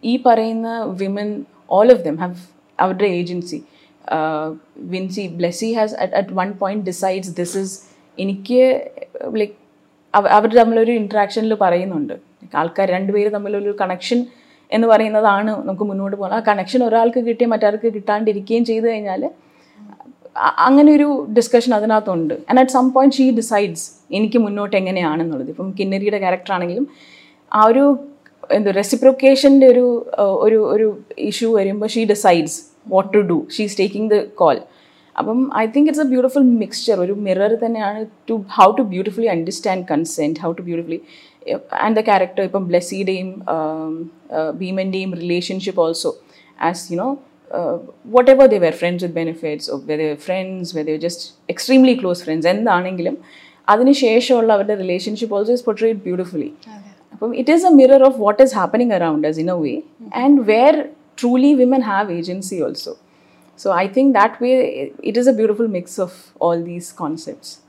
ഈ 0.03 0.15
പറയുന്ന 0.25 0.83
women 1.03 1.45
all 1.69 1.91
of 1.95 2.03
them 2.07 2.17
have 2.23 2.35
അവരുടെ 2.83 3.09
agency 3.19 3.59
Vincy 4.93 5.25
Blessy 5.39 5.69
has 5.77 5.95
at 6.03 6.15
at 6.19 6.33
one 6.39 6.49
point 6.61 6.85
decides 6.89 7.31
this 7.39 7.57
is 7.63 7.75
എനിക്ക് 8.17 8.61
ലൈക്ക് 9.41 9.55
അവർ 10.13 10.49
തമ്മിലൊരു 10.59 10.91
ഇൻട്രാക്ഷനിൽ 11.01 11.53
പറയുന്നുണ്ട്. 11.63 12.13
ആൾക്കാർ 12.61 12.87
രണ്ടുപേര് 12.97 13.29
തമ്മിലൊരു 13.35 13.71
കണക്ഷൻ 13.81 14.19
എന്ന് 14.71 14.87
പറയുന്നതാണ് 14.91 15.51
നമുക്ക് 15.67 15.85
മുന്നോട്ട് 15.89 16.15
പോകുന്നത് 16.19 16.39
ആ 16.39 16.43
കണക്ഷൻ 16.51 16.81
ഒരാൾക്ക് 16.83 17.19
കിട്ടിയ 17.27 17.47
മറ്റാൾക്ക് 17.53 17.89
കിട്ടാണ്ടിരിക്കുകയും 17.95 18.63
ചെയ്തു 18.69 18.85
കഴിഞ്ഞാൽ 18.91 19.23
അങ്ങനെ 20.67 20.89
ഒരു 20.97 21.09
ഡിസ്കഷൻ 21.35 21.71
അതിനകത്തുണ്ട്. 21.77 22.33
And 22.49 22.59
at 22.61 22.73
some 22.77 22.85
point 22.95 23.15
she 23.17 23.25
decides 23.39 23.85
എനിക്ക് 24.17 24.37
മുന്നോട്ട് 24.45 24.75
എങ്ങനെയാണെന്നുള്ളത്. 24.79 25.49
ഇപ്പം 25.53 25.69
കിന്നരിയുടെ 25.79 26.19
ക്യാരക്ടർ 26.23 26.53
ആണെങ്കിലും 26.55 26.87
ആ 27.51 27.61
ഒരു 27.71 27.83
എന്ത് 28.49 28.69
റെസിപ്രോക്കേഷന്റെ 28.75 29.67
ഒരു 29.67 29.85
ഒരു 30.41 30.59
ഒരു 30.69 30.87
ഇഷ്യൂ 31.27 31.49
വരുമ്പോൾ 31.57 31.87
she 31.87 32.01
decides 32.05 32.57
what 32.87 33.11
to 33.13 33.21
do 33.29 33.37
she 33.55 33.63
is 33.63 33.77
taking 33.79 34.09
the 34.13 34.17
call 34.35 34.57
അപ്പം 35.15 35.39
I 35.57 35.65
think 35.65 35.87
it's 35.89 36.03
a 36.05 36.09
beautiful 36.09 36.43
mixture 36.57 36.95
ഒരു 36.99 37.13
മിറർ 37.25 37.51
തന്നെയാണ് 37.65 37.99
to 38.29 38.35
how 38.57 38.67
to 38.71 38.83
beautifully 38.83 39.29
understand 39.29 39.85
consent 39.91 40.39
how 40.39 40.51
to 40.51 40.63
beautifully 40.63 40.99
and 41.81 41.95
the 41.95 42.03
character 42.05 42.43
ഇപ്പം 42.43 42.65
ബ്ലെസ്സിയുടെയും 42.67 43.29
ഭീമന്റെയും 44.57 45.13
relationship 45.13 45.81
also 45.81 46.11
as 46.61 46.83
you 46.93 46.97
know 46.97 47.09
whatever 48.31 48.45
they 48.47 48.57
were 48.57 48.75
friends 48.79 49.03
with 49.05 49.15
benefits 49.15 49.69
whether 49.85 50.11
friends 50.25 50.73
whether 50.77 50.97
just 50.97 51.25
extremely 51.49 51.95
close 52.01 52.23
friends 52.23 52.47
എന്താണെങ്കിലും 52.47 53.17
അതിനുശേഷമുള്ള 53.67 54.51
അവരുടെ 54.53 54.75
relationship 54.75 55.35
also 55.35 55.53
is 55.53 55.65
portrait 55.65 56.01
beautifully 56.01 56.49
അപ്പം 57.14 57.30
it 57.36 57.52
is 57.52 57.66
a 57.66 57.74
mirror 57.76 58.02
of 58.04 58.18
what 58.20 58.42
is 58.42 58.54
happening 58.54 58.94
around 58.94 59.28
us 59.28 59.40
in 59.40 59.50
a 59.50 59.58
way 59.62 59.74
and 60.22 60.40
where 60.48 60.76
truly 61.18 61.52
women 61.54 61.82
have 61.88 62.12
agency 62.14 62.58
also 62.62 62.92
so 63.60 63.70
I 63.76 63.86
think 63.96 64.12
that 64.14 64.36
way 64.42 64.50
it 65.04 65.18
is 65.18 65.28
a 65.28 65.36
beautiful 65.38 65.68
mix 65.74 65.98
of 66.00 66.16
all 66.40 66.60
these 66.64 66.90
concepts 66.96 67.52
um. 67.56 67.63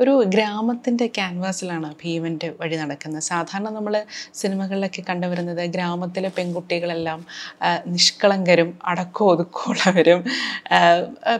ഒരു 0.00 0.12
ഗ്രാമത്തിന്റെ 0.34 1.06
ക്യാൻവാസിലാണ് 1.16 1.88
ഭീമന്റെ 2.02 2.48
വഴി 2.60 2.76
നടക്കുന്നത്. 2.82 3.24
സാധാരണ 3.30 3.68
നമ്മൾ 3.76 3.94
സിനിമകളിലൊക്കെ 4.40 5.02
കണ്ടുവരുന്നത് 5.10 5.62
ഗ്രാമത്തിലെ 5.76 6.30
പെൺകുട്ടികളെല്ലാം 6.36 7.20
നിഷ്കളങ്കരും 7.94 8.70
അടക്കം 8.92 9.26
ഒതുക്കമുള്ളവരും 9.32 10.20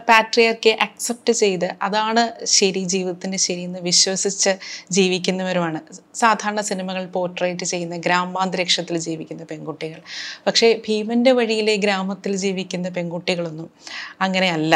പാട്രിയർക്കെ 0.09 0.73
അക്സെപ്റ്റ് 0.87 1.35
ചെയ്ത് 1.41 1.67
അതാണ് 1.87 2.23
ശരി 2.57 2.83
ജീവിതത്തിന്റെ 2.95 3.39
ശരിയെന്ന് 3.47 3.81
വിശ്വസിച്ച് 3.89 4.53
ജീവിക്കുന്നവരുമാണ്. 4.97 5.81
സാധാരണ 6.21 6.61
സിനിമകൾ 6.69 7.03
പോർട്രേറ്റ് 7.15 7.65
ചെയ്യുന്ന 7.71 7.95
ഗ്രാമാന്തരീക്ഷത്തിൽ 8.07 8.95
ജീവിക്കുന്ന 9.07 9.43
പെൺകുട്ടികൾ. 9.51 9.99
പക്ഷേ 10.47 10.67
ഭീമന്റെ 10.87 11.31
വഴിയിലെ 11.39 11.75
ഗ്രാമത്തിൽ 11.85 12.33
ജീവിക്കുന്ന 12.45 12.87
പെൺകുട്ടികളൊന്നും 12.97 13.69
അങ്ങനെയല്ല. 14.25 14.73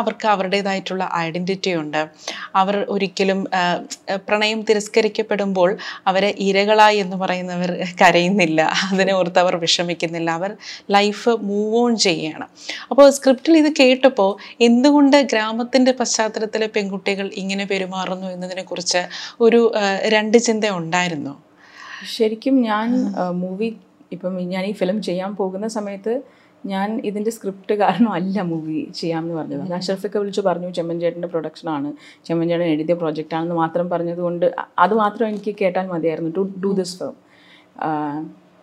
അവർക്ക് 0.00 0.26
അവരുടേതായിട്ടുള്ള 0.34 1.04
ഐഡന്റിറ്റി 1.26 1.72
ഉണ്ട് 1.82 1.99
അവർ 2.60 2.76
ഒരിക്കലും 2.94 3.40
പ്രണയം 4.28 4.60
തിരസ്കരിക്കപ്പെടുമ്പോൾ 4.68 5.70
അവരെ 6.06 6.30
ഇരകളായി 6.48 6.98
എന്ന് 7.04 7.16
പറയുന്നവർ 7.16 7.72
കരയുന്നില്ല. 8.02 8.60
അതിനെ 8.92 9.12
ഓർത്ത് 9.20 9.40
അവർ 9.44 9.56
വിഷമിക്കുന്നില്ല. 9.64 10.30
അവർ 10.40 10.52
ലൈഫ് 10.96 11.30
മൂവ് 11.48 11.76
ഓൺ 11.82 11.92
ചെയ്യുകയാണ് 12.06 12.46
അപ്പോൾ 12.90 13.06
സ്ക്രിപ്റ്റിൽ 13.18 13.56
ഇത് 13.62 13.70
കേട്ടപ്പോൾ 13.80 14.32
എന്തുകൊണ്ട് 14.68 15.18
ഗ്രാമത്തിന്റെ 15.32 15.94
പശ്ചാത്തലത്തിലെ 16.00 16.68
പെൺകുട്ടികൾ 16.76 17.28
ഇങ്ങനെ 17.42 17.64
പെരുമാറുന്നു 17.72 18.26
എന്നതിനെക്കുറിച്ച് 18.36 19.02
ഒരു 19.46 19.60
രണ്ട് 20.14 20.38
ചിന്ത 20.48 20.64
ഉണ്ടായിരുന്നു? 20.80 21.34
ശരിക്കും 22.16 22.56
ഞാൻ 22.68 22.88
മൂവി 23.42 23.70
ഇപ്പം 24.14 24.36
ഞാൻ 24.52 24.62
ഈ 24.68 24.72
ഫിലിം 24.78 24.98
ചെയ്യാൻ 25.02 25.30
പോകുന്ന 25.40 25.66
സമയത്ത് 25.78 26.14
ഞാൻ 26.72 26.88
ഇതിന്റെ 27.08 27.30
സ്ക്രിപ്റ്റ് 27.36 27.74
കാരണം 27.82 28.10
അല്ല 28.18 28.42
മൂവി 28.50 28.78
ചെയ്യാമെന്ന് 29.00 29.36
പറഞ്ഞത്. 29.40 29.72
അഷറഫൊക്കെ 29.78 30.18
വിളിച്ച് 30.22 30.42
പറഞ്ഞു 30.48 30.68
ചെമ്മൻചേട്ടന്റെ 30.78 31.28
പ്രൊഡക്ഷനാണ് 31.32 31.90
ചെമ്മൻചേട്ടൻ 32.28 32.66
എഴുതിയ 32.74 32.96
പ്രൊജക്റ്റാണെന്ന് 33.02 33.56
മാത്രം 33.62 33.86
പറഞ്ഞതുകൊണ്ട് 33.92 34.46
അത് 34.84 34.94
മാത്രം 35.02 35.26
എനിക്ക് 35.32 35.54
കേട്ടാൽ 35.62 35.88
മതിയായിരുന്നു. 35.94 36.32
ടു 36.38 36.44
ഡു 36.64 36.72
ദിസ് 36.80 36.96
ഫിലിം 37.00 37.16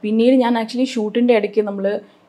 പിന്നീട് 0.04 0.36
ഞാൻ 0.44 0.54
ആക്ച്വലി 0.60 0.88
ഷൂട്ടിന്റെ 0.94 1.34
ഇടയ്ക്ക് 1.39 1.62
നമ്മൾ 1.70 1.86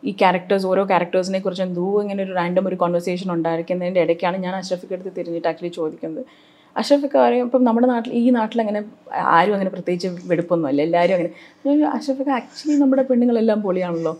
ഈ 0.08 0.12
ക്യാരക്ടേഴ്സ് 0.20 0.66
ഓരോ 0.72 0.82
ക്യാരക്ടേഴ്സിനെ 0.90 1.38
കുറിച്ച് 1.44 1.64
എന്തോ 1.66 1.86
ഇങ്ങനെ 2.02 2.20
ഒരു 2.26 2.32
റാൻഡം 2.38 2.64
ഒരു 2.68 2.76
കോൺവെർസേഷൻ 2.82 3.28
ഉണ്ടായിരിക്കുന്നതിന്റെ 3.34 4.00
ഇടയ്ക്കാണ് 4.04 4.36
ഞാൻ 4.44 4.54
അഷറഫിക്ക് 4.60 4.94
അടുത്ത് 4.96 5.12
തിരിഞ്ഞിട്ട് 5.18 5.48
ആക്ച്വലി 5.50 5.72
ചോദിക്കുന്നത്. 5.80 6.22
അഷറഫൊക്കെ 6.76 7.18
പറയും 7.18 7.44
ഇപ്പം 7.48 7.62
നമ്മുടെ 7.64 7.86
നാട്ടിൽ 7.92 8.12
ഈ 8.20 8.24
നാട്ടിൽ 8.38 8.58
അങ്ങനെ 8.64 8.80
ആരും 9.36 9.54
അങ്ങനെ 9.54 9.70
പ്രത്യേകിച്ച് 9.76 10.08
വെടുപ്പൊന്നുമല്ല 10.30 10.82
എല്ലാവരും 10.88 11.14
അങ്ങനെ. 11.16 11.32
അഷറഫൊക്കെ 11.96 12.34
ആക്ച്വലി 12.38 12.76
നമ്മുടെ 12.82 13.04
പെണ്ണുങ്ങളെല്ലാം 13.10 13.60
പൊളിയാണല്ലോ. 13.66 14.14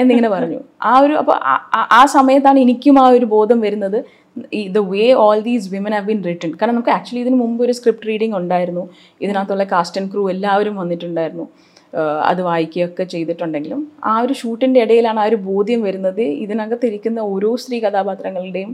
എന്നിങ്ങനെ 0.00 0.28
പറഞ്ഞു. 0.34 0.60
ആ 0.90 0.92
ഒരു 1.04 1.14
അപ്പോൾ 1.20 1.36
ആ 1.98 2.02
സമയത്താണ് 2.16 2.58
എനിക്കും 2.64 2.98
ആ 3.02 3.06
ഒരു 3.16 3.26
ബോധം 3.34 3.58
വരുന്നത്. 3.66 3.98
The 4.76 4.80
way 4.92 5.04
all 5.24 5.38
these 5.48 5.68
women 5.74 5.92
have 5.96 6.06
been 6.10 6.20
written 6.28 6.50
കാരണം 6.60 6.74
നമുക്ക് 6.76 6.92
ആക്ച്വലി 6.96 7.20
ഇതിന് 7.24 7.38
മുമ്പ് 7.42 7.60
ഒരു 7.66 7.74
സ്ക്രിപ്റ്റ് 7.78 8.08
റീഡിംഗ് 8.10 8.36
ഉണ്ടായിരുന്നു. 8.40 8.84
ഇതിനകത്തുള്ള 9.24 9.66
കാസ്റ്റ് 9.74 10.00
ആൻഡ് 10.00 10.10
ക്രൂ 10.14 10.24
എല്ലാവരും 10.34 10.74
വന്നിട്ടുണ്ടായിരുന്നു. 10.82 11.46
അത് 12.30 12.40
വായിക്കുകയൊക്കെ 12.48 13.04
ചെയ്തിട്ടുണ്ടെങ്കിലും. 13.14 13.80
ആ 14.12 14.14
ഒരു 14.24 14.34
ഷൂട്ടിന്റെ 14.40 14.78
ഇടയിലാണ് 14.84 15.20
ആ 15.24 15.26
ഒരു 15.30 15.38
ബോധ്യം 15.48 15.80
വരുന്നത്. 15.86 16.24
ഇതിനകത്തിരിക്കുന്ന 16.44 17.20
ഓരോ 17.32 17.50
സ്ത്രീ 17.62 17.78
കഥാപാത്രങ്ങളുടെയും 17.86 18.70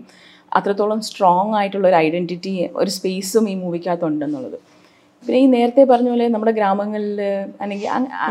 അത്രത്തോളം 0.58 1.00
സ്ട്രോങ് 1.08 1.54
ആയിട്ടുള്ള 1.58 1.86
ഒരു 1.90 1.96
ഐഡന്റിറ്റി 2.06 2.52
ഒരു 2.82 2.90
സ്പേസും 2.96 3.44
ഈ 3.50 3.54
മൂവിക്കകത്തുണ്ടെന്നുള്ളത് 3.62 4.58
പിന്നെ 5.26 5.38
ഈ 5.44 5.46
നേരത്തെ 5.54 5.82
പറഞ്ഞ 5.90 6.08
പോലെ 6.12 6.26
നമ്മുടെ 6.34 6.52
ഗ്രാമങ്ങളിൽ 6.58 7.20
അല്ലെങ്കിൽ 7.62 7.88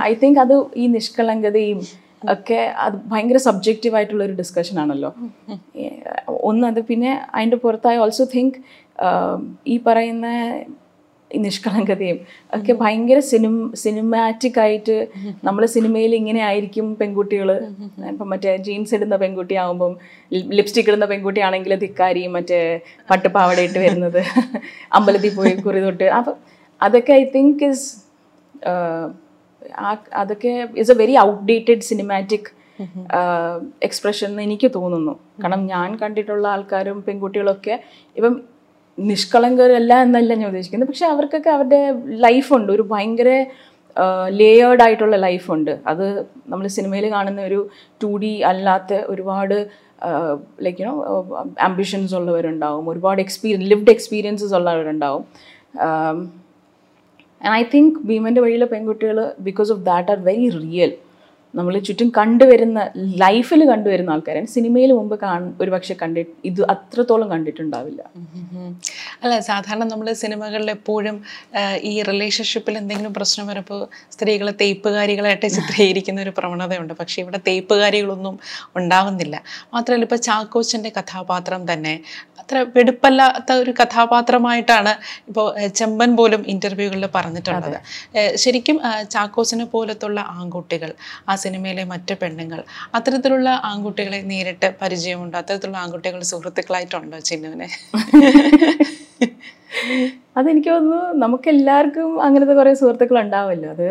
ഐ 0.10 0.14
തിങ്ക് 0.22 0.40
അത് 0.44 0.56
ഈ 0.82 0.86
നിഷ്കളങ്കതയും 0.88 1.82
ഒക്കെ 2.22 2.60
അത് 2.86 2.96
ഭയങ്കര 3.12 3.40
സബ്ജക്റ്റീവ് 3.48 3.96
ഒരു 4.28 4.36
ഡിസ്കഷൻ 4.42 4.78
ആണല്ലോ. 4.80 5.12
ഒന്ന് 6.50 6.66
അത് 6.72 6.82
പിന്നെ 6.90 7.12
അതിന്റെ 7.36 7.58
പുറത്ത് 7.64 7.88
ഐ 7.94 7.96
ഓൾസോ 8.04 8.26
തിങ്ക് 8.36 8.60
ഈ 9.74 9.78
പറയുന്ന 9.88 10.28
നിഷ്കളങ്കതയും 11.32 12.18
ഒക്കെ 12.54 12.74
ഭയങ്കര 12.74 13.20
സിനിമ 13.32 13.56
സിനിമാറ്റിക് 13.84 14.60
ആയിട്ട് 14.60 14.96
നമ്മൾ 15.44 15.64
സിനിമയിൽ 15.76 16.12
ഇങ്ങനെ 16.20 16.42
ആയിരിക്കും 16.50 16.88
പെൺകുട്ടികൾ 17.00 17.50
ഇപ്പം 18.12 18.28
മറ്റേ 18.34 18.54
ജീൻസ് 18.68 18.96
ഇടുന്ന 18.98 19.16
പെൺകുട്ടി 19.16 19.56
ആകുമ്പം 19.64 19.94
ലിപ്സ്റ്റിക് 20.60 20.90
ഇടുന്ന 20.92 21.08
പെൺകുട്ടി 21.12 21.42
ആണെങ്കിൽ 21.48 21.76
ധിക്കാരി 21.86 22.24
മറ്റേ 22.38 22.62
പട്ടുപാവട 23.10 23.60
ഇട്ട് 23.68 23.80
വരുന്നത്. 23.86 24.22
അമ്പലത്തിൽ 24.98 25.34
പോയി 25.40 25.54
കുറി 25.68 25.82
തൊട്ട്. 25.86 26.08
അപ്പം 26.20 26.38
അതൊക്കെ 26.82 27.14
ഐ 27.14 27.24
തിങ്ക് 27.36 27.64
ഇസ് 27.70 27.88
ആ 29.86 29.90
അതൊക്കെ 30.22 30.52
is 30.84 30.92
a 30.92 30.98
very 31.02 31.16
outdated 31.28 31.88
cinematic 31.92 32.50
expression 33.88 34.28
എന്ന് 34.32 34.44
എനിക്ക് 34.48 34.68
തോന്നുന്നു. 34.76 35.14
കാരണം 35.42 35.66
ഞാൻ 35.66 35.90
കണ്ടിട്ടുള്ള 36.02 36.48
ആൾക്കാരും 36.48 37.04
പെൺകുട്ടികളൊക്കെ 37.08 37.76
ഇപ്പം 38.18 38.36
നിഷ്കളങ്കരല്ല 38.98 39.94
എന്നല്ല 40.06 40.32
ഞാൻ 40.34 40.48
ഉദ്ദേശിക്കുന്നത്. 40.48 40.90
പക്ഷെ 40.90 41.06
അവർക്കൊക്കെ 41.06 41.50
അവരുടെ 41.50 41.82
ലൈഫുണ്ട് 42.26 42.72
ഒരു 42.72 42.86
ഭയങ്കര 42.92 43.30
ലേയേർഡ് 44.40 44.84
ആയിട്ടുള്ള 44.86 45.16
ലൈഫുണ്ട് 45.26 45.72
അത് 45.92 46.06
നമ്മൾ 46.48 46.66
സിനിമയിൽ 46.78 47.06
കാണുന്ന 47.14 47.42
ഒരു 47.42 47.60
ടു 48.04 48.12
ഡി 48.24 48.34
അല്ലാത്ത 48.52 48.94
ഒരുപാട് 49.14 49.56
ലൈക്ക് 50.66 50.82
യുനോ 50.82 50.94
ആംബിഷൻസ് 51.68 52.16
ഉള്ളവരുണ്ടാവും. 52.20 52.84
ഒരുപാട് 52.92 53.22
എക്സ്പീരിയൻ 53.26 53.64
ലിവ്ഡ് 53.72 53.94
എക്സ്പീരിയൻസസ് 53.96 54.56
ഉള്ളവരുണ്ടാവും. 54.60 55.26
ആൻഡ് 57.42 57.54
ഐ 57.56 57.64
തിങ്ക് 57.74 58.00
ഭീമന്റെ 58.08 58.42
വഴിയിലെ 58.42 58.66
പെൺകുട്ടികൾ 58.66 59.18
because 59.40 59.70
of 59.72 59.82
that 59.82 60.12
are 60.12 60.20
very 60.24 60.50
real 60.58 60.92
നമ്മൾ 61.58 61.74
ചുറ്റും 61.88 62.10
കണ്ടുവരുന്ന 62.18 62.80
ലൈഫിൽ 63.24 63.62
കണ്ടുവരുന്ന 63.70 64.16
ആൾക്കാരാണ് 64.16 64.50
സിനിമയിൽ 64.56 64.92
മുമ്പ് 64.98 65.16
കാണ 65.24 65.40
ഒരു 65.62 65.70
പക്ഷെ 65.76 65.94
കണ്ടി 66.02 66.22
ഇത് 66.50 66.62
അത്രത്തോളം 66.74 67.28
കണ്ടിട്ടുണ്ടാവില്ല. 67.34 68.02
അല്ല 69.24 69.34
സാധാരണ 69.48 69.86
നമ്മൾ 69.94 70.08
സിനിമകളിൽ 70.22 70.70
എപ്പോഴും 70.76 71.16
ഈ 71.92 71.94
റിലേഷൻഷിപ്പിൽ 72.10 72.76
എന്തെങ്കിലും 72.82 73.14
പ്രശ്നം 73.18 73.48
വരുമ്പോൾ 73.52 73.82
സ്ത്രീകളെ 74.16 74.54
തേപ്പുകാരികളായിട്ട് 74.62 75.48
ചിത്രീകരിക്കുന്ന 75.58 76.26
ഒരു 76.26 76.34
പ്രവണതയുണ്ട്. 76.40 76.94
പക്ഷേ 77.02 77.18
ഇവിടെ 77.24 77.40
തേപ്പുകാരികളൊന്നും 77.50 78.38
ഉണ്ടാവുന്നില്ല. 78.82 79.36
മാത്രമല്ല 79.74 80.08
ഇപ്പോൾ 80.10 80.22
ചാക്കോച്ചന്റെ 80.30 80.92
കഥാപാത്രം 81.00 81.64
തന്നെ 81.72 81.96
അത്ര 82.42 82.60
വെടുപ്പല്ലാത്ത 82.76 83.52
ഒരു 83.64 83.72
കഥാപാത്രമായിട്ടാണ് 83.80 84.94
ഇപ്പോൾ 85.30 85.48
ചെമ്പൻ 85.80 86.12
പോലും 86.20 86.42
ഇന്റർവ്യൂകളിൽ 86.54 87.06
പറഞ്ഞിട്ടുള്ളത്. 87.18 87.78
ശരിക്കും 88.44 88.78
ചാക്കോച്ചനെ 89.16 89.66
പോലത്തുള്ള 89.74 90.20
ആൺകുട്ടികൾ 90.38 90.92
ആ 91.30 91.36
സിനിമയിലെ 91.44 91.84
മറ്റ് 91.84 92.14
പെണ്ണുങ്ങൾ. 92.22 92.60
അത്തരത്തിലുള്ള 92.96 93.50
ആൺകുട്ടികളെ 93.72 94.20
നേരിട്ട് 94.32 94.70
പരിചയമുണ്ടോ. 94.82 95.36
അത്തരത്തിലുള്ള 95.38 95.78
ആൺകുട്ടികൾ 95.78 96.22
സുഹൃത്തുക്കളായിട്ടുണ്ടോ 96.32 97.20
ചിന്നുവിനെ. 97.32 97.70
അതെനിക്ക് 100.38 100.70
തോന്നുന്നു 100.70 101.14
നമുക്കെല്ലാവർക്കും 101.24 102.12
അങ്ങനത്തെ 102.24 102.54
കുറേ 102.54 102.72
സുഹൃത്തുക്കൾ 102.74 103.18
ഉണ്ടാവുമല്ലോ 103.20 103.70
അത് 103.70 103.90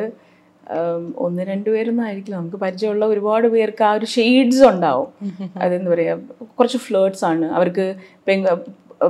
ഒന്ന് 1.26 1.43
രണ്ട് 1.50 1.69
പേരൊന്നും 1.71 2.05
ആയിരിക്കില്ല 2.05 2.37
നമുക്ക് 2.37 2.57
പരിചയമുള്ള 2.57 3.05
ഒരുപാട് 3.12 3.47
പേർക്ക് 3.55 3.85
ആ 3.85 3.93
ഒരു 3.93 4.07
ഷെയ്ഡ്സ് 4.14 4.64
ഉണ്ടാവും. 4.71 5.09
അതെന്താ 5.57 5.90
പറയുക 5.93 6.19
കുറച്ച് 6.59 6.78
ഫ്ലേർട്സ് 6.87 7.25
ആണ്. 7.25 7.47
അവർക്ക് 7.59 7.87
പെൺ 8.28 8.40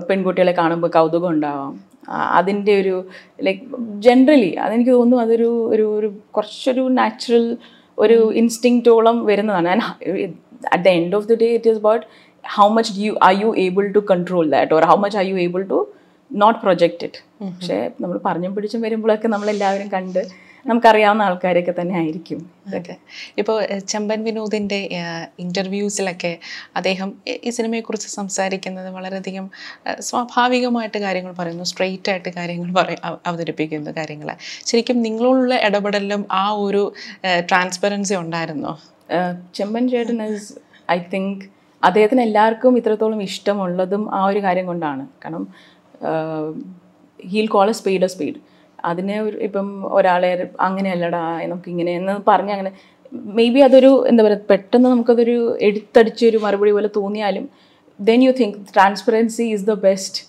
പെൺകുട്ടികളെ 0.09 0.53
കാണുമ്പോൾ 0.53 0.91
കൗതുകം 0.97 1.29
ഉണ്ടാവാം. 1.29 1.73
അതിന്റെ 2.39 2.75
ഒരു 2.81 2.95
ലൈക്ക് 3.47 3.63
ജനറലി 4.07 4.51
അതെനിക്ക് 4.65 4.91
തോന്നുന്നു 4.91 5.25
അതൊരു 5.25 5.51
ഒരു 5.75 5.85
ഒരു 5.99 6.09
കുറച്ചൊരു 6.37 6.85
നാച്ചുറൽ 6.99 7.47
ഒരു 7.99 8.19
ഇൻസ്റ്റിങ്റ്റോളം 8.43 9.17
വരുന്നതാണ്. 9.27 9.69
And 9.75 9.85
at 10.73 10.83
the 10.87 10.95
end 10.99 11.17
of 11.19 11.27
the 11.27 11.37
day 11.45 11.49
it 11.59 11.71
is 11.73 11.81
about 11.83 12.05
how 12.45 12.67
much 12.77 12.93
you 13.05 13.13
are 13.29 13.33
you 13.43 13.51
able 13.67 13.87
to 13.97 14.03
control 14.11 14.45
that 14.57 14.75
or 14.75 14.85
how 14.91 14.97
much 15.05 15.19
are 15.21 15.27
you 15.31 15.37
able 15.47 15.63
to 15.73 15.79
not 16.31 16.59
project 16.65 17.05
it 17.09 17.21
പക്ഷേ 17.49 17.79
നമ്മൾ 18.01 18.17
പറഞ്ഞും 18.25 18.53
പിടിച്ചും 18.55 18.81
വരുമ്പോഴൊക്കെ 18.87 19.29
നമ്മളെല്ലാവരും 19.29 19.89
കണ്ട് 19.89 20.23
നമുക്കറിയാവുന്ന 20.67 21.23
ആൾക്കാരൊക്കെ 21.23 21.75
തന്നെ 21.81 21.95
ആയിരിക്കും. 21.95 22.51
ഇതൊക്കെ 22.67 22.97
ഇപ്പോൾ 23.39 23.79
ചെമ്പൻ 23.79 24.25
വിനോദിന്റെ 24.25 24.89
ഇന്റർവ്യൂസിലൊക്കെ 25.39 26.39
അദ്ദേഹം 26.77 27.13
ഈ- 27.29 27.51
സിനിമയെക്കുറിച്ച് 27.51 28.09
സംസാരിക്കുന്നത് 28.09 28.91
വളരെയധികം 28.91 29.51
സ്വാഭാവികമായിട്ട് 30.01 30.99
കാര്യങ്ങൾ 30.99 31.33
പറയുന്നു 31.33 31.65
സ്ട്രെയിറ്റ് 31.65 32.11
ആയിട്ട് 32.11 32.29
കാര്യങ്ങൾ 32.29 32.73
പറയും 32.73 33.19
അവതരിപ്പിക്കുന്ന 33.27 33.91
കാര്യങ്ങൾ 33.91 34.37
ശരിക്കും 34.67 35.03
നിങ്ങളുള്ള 35.03 35.55
ഇടപെടലിലും 35.55 36.27
ആ 36.33 36.51
ഒരു 36.51 36.93
ട്രാൻസ്പെറൻസി 37.39 38.15
ഉണ്ടായിരുന്നോ? 38.15 38.79
ചെമ്പൻ 39.55 39.89
ചേട്ടൻ 39.89 40.23
ഇസ് 40.23 40.53
ഐ 40.91 40.99
തിങ്ക് 41.15 41.45
അദ്ദേഹത്തിന് 41.85 42.21
എല്ലാവർക്കും 42.21 42.77
ഇത്രത്തോളം 42.77 43.23
ഇഷ്ടമുള്ളതും 43.23 44.15
ആ 44.15 44.27
ഒരു 44.27 44.39
കാര്യം 44.43 44.67
കൊണ്ടാണ്. 44.67 45.07
കാരണം 45.25 45.49
he'll 47.27 47.47
call 47.47 47.69
a 47.69 47.73
spade 47.73 48.05
a 48.05 48.07
spade 48.07 48.48
അതിനെ 48.91 49.17
ഒരു 49.27 49.37
ഇപ്പം 49.47 49.69
ഒരാളെ 49.99 50.31
അങ്ങനെയല്ലടാ 50.67 51.23
നമുക്ക് 51.53 51.71
ഇങ്ങനെ 51.75 51.93
എന്ന് 52.01 52.15
പറഞ്ഞ് 52.31 52.55
അങ്ങനെ 52.57 52.73
മേ 53.37 53.47
ബി 53.55 53.61
അതൊരു 53.67 53.91
എന്താ 54.11 54.23
പറയുക 54.25 54.49
പെട്ടെന്ന് 54.53 54.89
നമുക്കതൊരു 54.95 55.37
എടുത്തടിച്ചൊരു 55.69 56.39
മറുപടി 56.47 56.73
പോലെ 56.77 56.91
തോന്നിയാലും 56.99 57.45
then 58.01 58.23
you 58.27 58.33
think 58.41 58.59
transparency 58.75 59.45
is 59.55 59.69
the 59.71 59.77
best 59.87 60.23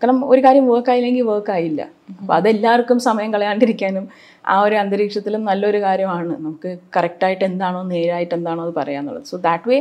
കാരണം 0.00 0.18
ഒരു 0.32 0.40
കാര്യം 0.44 0.64
വർക്ക് 0.72 0.90
ആയില്ലെങ്കിൽ 0.92 1.24
വർക്ക് 1.30 1.52
ആയില്ല. 1.54 1.82
അപ്പോൾ 2.20 2.34
അതെല്ലാവർക്കും 2.36 2.98
സമയം 3.06 3.30
കളയാണ്ടിരിക്കാനും 3.34 4.04
ആ 4.52 4.56
ഒരു 4.66 4.76
അന്തരീക്ഷത്തിലും 4.82 5.42
നല്ലൊരു 5.48 5.78
കാര്യമാണ്. 5.86 6.32
നമുക്ക് 6.38 6.70
കറക്റ്റായിട്ട് 6.96 7.44
എന്താണോ 7.50 7.80
നേരായിട്ട് 7.92 8.34
എന്താണോ 8.38 8.62
അത് 8.66 8.72
പറയാന്നുള്ളത്. 8.80 9.26
സോ 9.30 9.36
ദാറ്റ് 9.48 9.68
വേ 9.70 9.78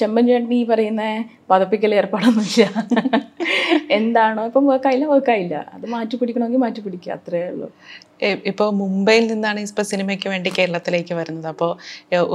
ചെമ്പൻ 0.00 0.26
ചേട്ടൻ 0.30 0.52
ഈ 0.60 0.62
പറയുന്ന 0.72 1.02
പതപ്പിക്കൽ 1.52 1.94
ഏർപ്പാടൊന്നുമില്ല. 2.00 2.64
എന്താണോ? 3.98 4.42
ഇപ്പം 4.48 4.64
വർക്കായില്ല 4.72 5.06
വർക്കായില്ല 5.12 5.56
അത് 5.74 5.84
മാറ്റി 5.94 6.16
പിടിക്കണമെങ്കിൽ 6.20 6.62
മാറ്റി 6.64 6.80
പിടിക്കുക 6.84 7.12
അത്രേ 7.18 7.40
ഉള്ളൂ. 7.52 7.68
ഇപ്പോൾ 8.50 8.68
മുംബൈയിൽ 8.80 9.24
നിന്നാണ് 9.32 9.60
ഇപ്പോൾ 9.66 9.86
സിനിമയ്ക്ക് 9.92 10.28
വേണ്ടി 10.32 10.50
കേരളത്തിലേക്ക് 10.58 11.14
വരുന്നത്. 11.20 11.48
അപ്പോൾ 11.54 11.72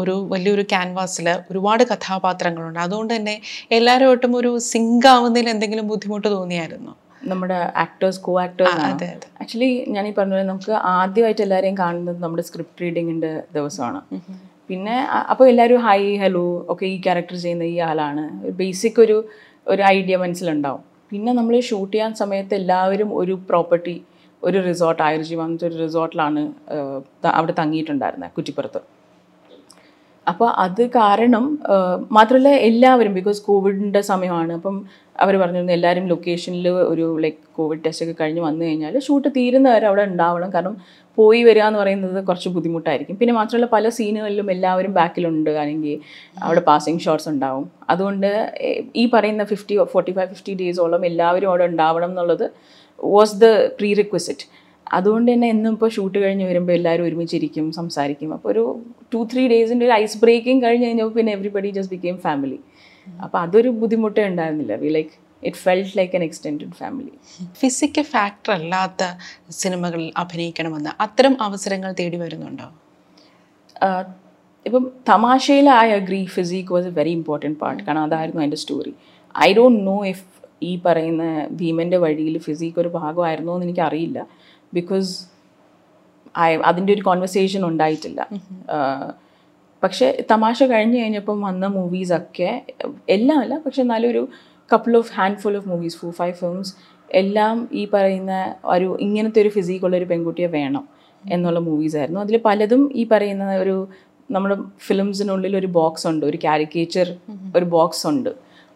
ഒരു 0.01 0.15
വലിയൊരു 0.33 0.65
ക്യാൻവാസിൽ 0.73 1.27
ഒരുപാട് 1.51 1.83
കഥാപാത്രങ്ങളുണ്ട്. 1.91 2.79
അതുകൊണ്ട് 2.87 3.13
തന്നെ 3.17 3.35
എല്ലാവരുമായിട്ടും 3.77 4.35
ഒരു 4.41 4.51
സിങ്ക് 4.71 5.07
ആവുന്നതിൽ 5.13 5.49
എന്തെങ്കിലും 5.55 5.87
ബുദ്ധിമുട്ട് 5.93 6.27
തോന്നിയായിരുന്നു? 6.27 6.93
നമ്മുടെ 7.31 7.57
ആക്ടേഴ്സ് 7.83 8.21
കോ 8.27 8.33
ആക്ടേഴ്സ് 8.43 9.09
ആക്ച്വലി 9.41 9.71
ഞാൻ 9.95 10.03
ഈ 10.09 10.13
പറഞ്ഞ 10.19 10.33
പോലെ 10.35 10.45
നമുക്ക് 10.51 10.73
ആദ്യമായിട്ട് 10.93 11.43
എല്ലാവരെയും 11.47 11.75
കാണുന്നത് 11.83 12.19
നമ്മുടെ 12.23 12.43
സ്ക്രിപ്റ്റ് 12.47 12.83
റീഡിങ്ങിന്റെ 12.83 13.31
ദിവസമാണ്. 13.57 14.01
പിന്നെ 14.69 14.95
അപ്പോൾ 15.31 15.45
എല്ലാവരും 15.51 15.81
ഹൈ 15.87 16.01
ഹലോ 16.23 16.45
ഒക്കെ 16.73 16.85
ഈ 16.93 16.95
ക്യാരക്ടർ 17.05 17.35
ചെയ്യുന്ന 17.43 17.65
ഈ 17.73 17.77
ആളാണ്. 17.89 18.23
ബേസിക് 18.61 19.01
ഒരു 19.05 19.17
ഒരു 19.67 19.81
ഐഡിയ 19.95 20.15
മനസ്സിലുണ്ടാവും. 20.23 20.83
പിന്നെ 21.11 21.31
നമ്മൾ 21.33 21.55
ഷൂട്ട് 21.69 21.93
ചെയ്യാൻ 21.93 22.11
സമയത്ത് 22.13 22.53
എല്ലാവരും 22.55 23.09
ഒരു 23.15 23.33
പ്രോപ്പർട്ടി 23.49 23.95
ഒരു 24.43 24.57
റിസോർട്ട് 24.67 25.01
ആയിരജി 25.07 25.35
വന്നിട്ട് 25.35 25.65
ഒരു 25.65 25.75
റിസോർട്ടിലാണ് 25.83 26.41
അവിടെ 27.33 27.53
തങ്ങിയിട്ടുണ്ടായിരുന്നത് 27.59 28.31
കുറ്റിപ്പുറത്ത്. 28.37 28.81
അപ്പോൾ 30.27 30.49
അത് 30.63 30.81
കാരണം 30.89 31.45
മാത്രമല്ല 32.11 32.49
എല്ലാവരും 32.69 33.13
ബിക്കോസ് 33.13 33.39
കോവിഡിന്റെ 33.45 34.01
സമയമാണ്. 34.01 34.53
അപ്പം 34.53 34.75
അവർ 35.21 35.33
പറഞ്ഞിരുന്നു 35.41 35.73
എല്ലാവരും 35.73 36.05
ലൊക്കേഷനിൽ 36.07 36.67
ഒരു 36.91 37.05
ലൈക്ക് 37.23 37.37
കോവിഡ് 37.57 37.81
ടെസ്റ്റ് 37.85 38.05
ഒക്കെ 38.05 38.15
കഴിഞ്ഞ് 38.19 38.41
വന്നു 38.41 38.63
കഴിഞ്ഞാൽ 38.65 38.99
ഷൂട്ട് 38.99 39.27
തീരുന്നവരെ 39.37 39.85
അവിടെ 39.89 40.03
ഉണ്ടാവണം. 40.11 40.49
കാരണം 40.53 40.75
പോയി 41.17 41.43
വരിക 41.43 41.63
എന്ന് 41.69 41.79
പറയുന്നത് 41.79 42.19
കുറച്ച് 42.27 42.49
ബുദ്ധിമുട്ടായിരിക്കും. 42.49 43.17
പിന്നെ 43.17 43.33
മാത്രമല്ല 43.33 43.67
പല 43.73 43.89
സീനുകളിലും 43.89 44.51
എല്ലാവരും 44.51 44.93
ബാക്കിലുണ്ട് 44.93 45.49
അല്ലെങ്കിൽ 45.49 45.99
അവിടെ 46.43 46.61
പാസിങ് 46.69 46.99
ഷോട്ട്സ് 46.99 47.29
ഉണ്ടാവും. 47.29 47.65
അതുകൊണ്ട് 47.89 48.29
ഈ 48.95 49.05
പറയുന്ന 49.13 49.43
ഫിഫ്റ്റി 49.43 49.77
ഫോർട്ടി 49.93 50.11
ഫൈവ് 50.11 50.29
ഫിഫ്റ്റി 50.29 50.53
ഡേയ്സോളം 50.61 51.05
എല്ലാവരും 51.05 51.49
അവിടെ 51.49 51.65
ഉണ്ടാവണം 51.71 52.11
എന്നുള്ളത് 52.13 52.45
വാസ് 53.03 53.35
ദ 53.43 53.47
പ്രീ 53.79 53.93
റിക്വസിറ്റ് 53.93 54.47
അതുകൊണ്ട് 54.87 55.29
തന്നെ 55.31 55.47
എന്നും 55.55 55.73
ഇപ്പോൾ 55.75 55.89
ഷൂട്ട് 55.95 56.17
കഴിഞ്ഞ് 56.23 56.45
വരുമ്പോൾ 56.49 56.73
എല്ലാവരും 56.77 57.05
ഒരുമിച്ചിരിക്കും 57.07 57.65
സംസാരിക്കും. 57.79 58.29
അപ്പോൾ 58.35 58.49
ഒരു 58.53 58.63
ടു 59.13 59.19
ത്രീ 59.31 59.43
ഡേയ്സിന്റെ 59.51 59.85
ഒരു 59.87 59.93
ഐസ് 60.03 60.17
ബ്രേക്കിംഗ് 60.23 60.61
കഴിഞ്ഞ് 60.65 60.85
കഴിഞ്ഞപ്പോൾ 60.87 61.15
പിന്നെ 61.17 61.31
എവറിബഡി 61.37 61.69
ജസ്റ്റ് 61.77 61.93
ബിക്കെയിം 61.95 62.17
ഫാമിലി 62.25 62.59
അപ്പോൾ 63.25 63.39
അതൊരു 63.45 63.69
ബുദ്ധിമുട്ടേ 63.81 64.23
ഉണ്ടായിരുന്നില്ല. 64.31 64.75
We 64.83 64.89
like 64.97 65.13
it 65.43 65.59
felt 65.65 65.93
like 65.99 66.15
an 66.17 66.23
extended 66.27 66.75
family 66.81 67.13
physical 67.61 68.05
factor 68.15 68.51
അല്ലാത്ത 68.57 69.03
സിനിമകളിൽ 69.61 70.09
അഭിനയിക്കണമെന്ന് 70.23 70.91
അത്തരം 71.05 71.35
അവസരങ്ങൾ 71.47 71.91
തേടി 72.01 72.19
വരുന്നുണ്ടോ? 72.23 72.67
ഇപ്പം 74.65 74.83
തമാശയിൽ 75.09 75.67
I 75.83 75.87
agree 75.99 76.19
physique 76.35 76.71
was 76.75 76.89
a 76.91 76.93
very 76.99 77.13
important 77.19 77.57
part 77.63 77.81
കാരണം 77.85 78.03
അതായിരുന്നു 78.07 78.41
അതിന്റെ 78.43 78.59
story 78.63 78.93
I 79.35 79.49
don't 79.57 79.81
know 79.89 79.97
if 80.11 80.25
ഈ 80.69 80.71
പറയുന്ന 80.85 81.23
ഭീമന്റെ 81.59 81.97
വഴിയിൽ 82.03 82.35
ഫിസിക് 82.45 82.77
ഒരു 82.81 82.89
ഭാഗമായിരുന്നോ 82.97 83.53
എന്ന് 83.57 83.67
എനിക്കറിയില്ല. 83.67 84.19
ബിക്കോസ് 84.73 85.11
ഐ 86.39 86.55
അതിന്റെ 86.55 86.93
ഒരു 86.93 87.01
കോൺവെർസേഷൻ 87.01 87.65
ഉണ്ടായിട്ടില്ല. 87.65 88.21
പക്ഷേ 89.83 90.23
തമാശ 90.31 90.63
കഴിഞ്ഞ് 90.63 90.97
കഴിഞ്ഞപ്പം 91.01 91.41
വന്ന 91.41 91.67
മൂവീസൊക്കെ 91.67 92.61
എല്ലാം 93.09 93.39
അല്ല 93.39 93.57
പക്ഷെ 93.57 93.83
നല്ലൊരു 93.83 94.27
couple 94.73 94.97
of 94.97 95.11
handful 95.37 95.57
of 95.57 95.69
movies 95.69 95.97
four 95.97 96.11
five 96.11 96.33
films 96.33 96.73
എല്ലാം 97.13 97.69
ഈ 97.71 97.87
പറയുന്ന 97.93 98.55
ഒരു 98.65 98.97
ഇങ്ങനത്തെ 98.99 99.41
ഒരു 99.41 99.49
ഫിസിക്കുള്ള 99.49 99.95
ഒരു 99.97 100.05
പെൺകുട്ടിയെ 100.05 100.47
വേണം 100.47 100.87
എന്നുള്ള 101.29 101.59
മൂവീസ് 101.59 101.97
ആയിരുന്നു. 101.97 102.19
അതിൽ 102.19 102.37
പലതും 102.45 102.91
ഈ 102.95 103.03
പറയുന്ന 103.11 103.55
ഒരു 103.55 103.87
നമ്മുടെ 104.31 104.55
ഫിലിംസിനുള്ളിൽ 104.79 105.57
ഒരു 105.57 105.67
ബോക്സ് 105.67 106.07
ഉണ്ട് 106.07 106.25
ഒരു 106.25 106.37
കാരിക്കേച്ചർ 106.43 107.17
ഒരു 107.55 107.65
ബോക്സ് 107.65 108.07
ഉണ്ട്. 108.07 108.29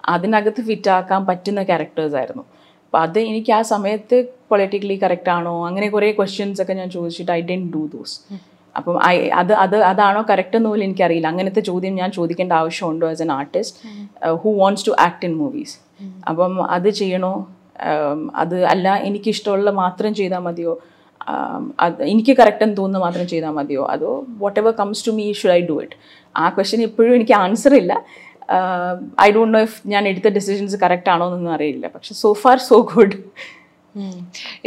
അതിനകത്ത് 0.09 0.61
ഫിറ്റാക്കാൻ 0.61 1.25
പറ്റുന്ന 1.25 1.63
ക്യാരക്ടേഴ്സ് 1.63 2.15
ആയിരുന്നു. 2.15 2.43
അപ്പോൾ 2.85 2.97
അത് 2.97 3.19
എനിക്ക് 3.19 3.51
ആ 3.51 3.61
സമയത്ത് 3.61 4.17
പൊളിറ്റിക്കലി 4.51 4.97
കറക്റ്റ് 5.03 5.31
ആണോ? 5.37 5.53
അങ്ങനെ 5.69 5.87
കുറേ 5.95 6.09
ക്വസ്റ്റ്യൻസ് 6.19 6.59
ഒക്കെ 6.63 6.73
ഞാൻ 6.81 6.89
ചോദിച്ചിട്ട് 6.97 7.31
ഐ 7.37 7.39
ഡെന്റ് 7.51 7.69
ഡു 7.75 7.83
ദോസ് 7.93 8.15
അപ്പം 8.75 8.95
ഐ 9.09 9.15
അത് 9.41 9.51
അത് 9.63 9.75
അതാണോ 9.89 10.21
കറക്റ്റ് 10.29 10.55
എന്ന് 10.59 10.69
പോലും 10.71 10.85
എനിക്കറിയില്ല. 10.87 11.27
അങ്ങനത്തെ 11.33 11.61
ചോദ്യം 11.69 11.93
ഞാൻ 11.99 12.09
ചോദിക്കേണ്ട 12.17 12.53
ആവശ്യമുണ്ടോ 12.61 13.05
as 13.13 13.23
an 13.25 13.31
artist 13.39 13.77
who 14.43 14.51
wants 14.61 14.85
to 14.87 14.93
act 15.05 15.25
in 15.27 15.33
movies 15.43 15.75
അപ്പം 16.29 16.55
അത് 16.75 16.89
ചെയ്യണോ? 16.99 17.33
അത് 18.43 18.57
അല്ല 18.73 18.87
എനിക്കിഷ്ടമുള്ള 19.07 19.69
മാത്രം 19.83 20.11
ചെയ്താൽ 20.19 20.43
മതിയോ? 20.49 20.73
അത് 21.85 22.01
എനിക്ക് 22.11 22.33
കറക്റ്റ് 22.39 22.63
എന്ന് 22.65 22.77
തോന്നുന്നു 22.79 23.05
മാത്രം 23.05 23.25
ചെയ്താൽ 23.31 23.53
മതിയോ? 23.59 23.83
അതോ 23.93 24.11
whatever 24.61 24.73
comes 24.81 25.03
to 25.07 25.11
me 25.19 25.25
should 25.39 25.53
I 25.57 25.61
do 25.71 25.75
it 25.85 25.97
ആ 26.35 26.45
ക്വസ്റ്റ്യൻ 26.55 26.81
ഇപ്പോഴും 26.89 27.13
എനിക്ക് 27.17 27.35
ആൻസർ 27.43 27.73
ഇല്ല. 27.81 27.93
ഐ 29.25 29.27
ഡോണ്ട് 29.35 29.53
നോ 29.57 29.61
ഇഫ് 29.67 29.77
ഞാൻ 29.93 30.03
എടുത്ത 30.11 30.27
ഡിസിഷൻസ് 30.37 30.77
കറക്റ്റ് 30.83 31.09
ആണോ 31.13 31.25
എന്നൊന്നും 31.29 31.53
അറിയില്ല. 31.57 31.85
പക്ഷെ 31.95 32.13
സോ 32.23 32.31
ഫാർ 32.43 32.57
സോ 32.69 32.77
ഗുഡ് 32.93 33.17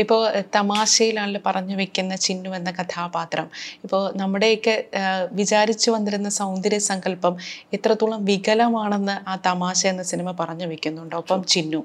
ഇപ്പോൾ 0.03 0.21
തമാശയിലാണല്ലോ 0.57 1.41
പറഞ്ഞു 1.47 1.75
വെക്കുന്ന 1.81 2.15
ചിന്നു 2.27 2.51
എന്ന 2.59 2.71
കഥാപാത്രം. 2.79 3.47
ഇപ്പോൾ 3.85 4.03
നമ്മുടെയൊക്കെ 4.17 4.75
വിചാരിച്ചു 5.41 5.89
വന്നിരുന്ന 5.95 6.29
സൗന്ദര്യ 6.39 6.81
സങ്കല്പം 6.91 7.35
എത്രത്തോളം 7.79 8.21
വികലമാണെന്ന് 8.31 9.17
ആ 9.31 9.35
തമാശ 9.49 9.81
എന്ന 9.93 10.03
സിനിമ 10.03 10.29
പറഞ്ഞു 10.41 10.67
വെക്കുന്നുണ്ട്. 10.73 11.15
ഒപ്പം 11.23 11.43
ചിന്നു. 11.55 11.81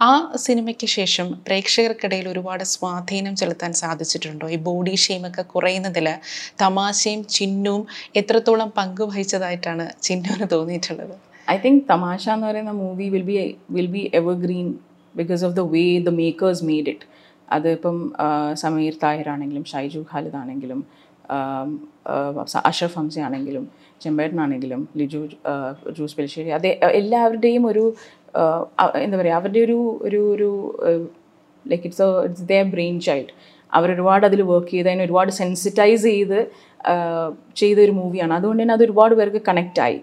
ആ 0.00 0.12
സിനിമയ്ക്ക് 0.46 0.88
ശേഷം 0.96 1.28
പ്രേക്ഷകർക്കിടയിൽ 1.46 2.28
ഒരുപാട് 2.28 2.64
സ്വാധീനം 2.74 3.36
ചെലുത്താൻ 3.36 3.72
സാധിച്ചിട്ടുണ്ടോ? 3.82 4.48
ഈ 4.48 4.58
ബോഡി 4.68 4.94
ഷെയിമൊക്കെ 5.06 5.44
കുറയുന്നതിൽ 5.54 6.08
തമാശയും 6.64 7.22
ചിന്നും 7.36 7.80
എത്രത്തോളം 8.16 8.70
പങ്കുവഹിച്ചതായിട്ടാണ് 8.78 9.86
ചിന്നുവിന് 10.02 10.48
തോന്നിയിട്ടുള്ളത്? 10.52 11.14
ഐ 11.48 11.56
തിങ്ക് 11.64 11.82
തമാശ 11.90 12.24
എന്ന് 12.34 12.46
പറയുന്ന 12.46 12.72
movie 12.82 13.06
will 13.14 13.24
be 13.30 13.34
will 13.76 13.88
be 13.94 14.02
evergreen 14.14 14.68
because 15.16 15.44
of 15.44 15.54
the 15.54 15.60
way 15.60 15.98
the 15.98 16.08
makers 16.08 16.64
made 16.64 16.88
it 16.88 17.06
അതിപ്പം 17.52 18.12
സമീർ 18.52 18.94
താഹിർ 19.02 19.28
ആണെങ്കിലും 19.28 19.64
ഷൈജു 19.64 20.06
ഖാലിദ് 20.14 20.36
ആണെങ്കിലും 20.36 20.80
അഷറഫ് 22.66 22.98
ഹംസ 22.98 23.18
ആണെങ്കിലും 23.18 23.68
ചെമ്പേട്ടനാണെങ്കിലും 24.02 24.88
ലിജു 24.96 25.28
ജൂസ് 25.98 26.16
പെലിശ്ശേരി 26.16 26.50
അതെ 26.50 26.80
എല്ലാവരുടെയും 26.92 27.66
ഒരു 27.66 27.84
എന്താ 29.02 29.16
പറയുക 29.18 29.34
അവരുടെ 29.34 29.60
ഒരു 29.60 29.98
ഒരു 30.02 30.20
ഒരു 30.34 30.50
like 31.66 31.84
it's 31.84 32.02
it's 32.02 32.42
the 32.42 32.62
brain 32.62 33.00
child 33.00 33.32
അവരൊരുപാട് 33.72 34.26
അതിൽ 34.26 34.42
വർക്ക് 34.42 34.70
ചെയ്ത് 34.70 34.88
അതിനെ 34.88 35.04
ഒരുപാട് 35.04 35.30
സെൻസിറ്റൈസ് 35.30 36.02
ചെയ്ത് 36.02 36.46
ചെയ്തൊരു 37.56 37.92
മൂവിയാണ് 37.92 38.32
അതുകൊണ്ട് 38.34 38.62
തന്നെ 38.62 38.74
അത് 38.74 38.84
ഒരുപാട് 38.84 39.14
പേർക്ക് 39.14 39.42
കണക്റ്റായി 39.48 40.00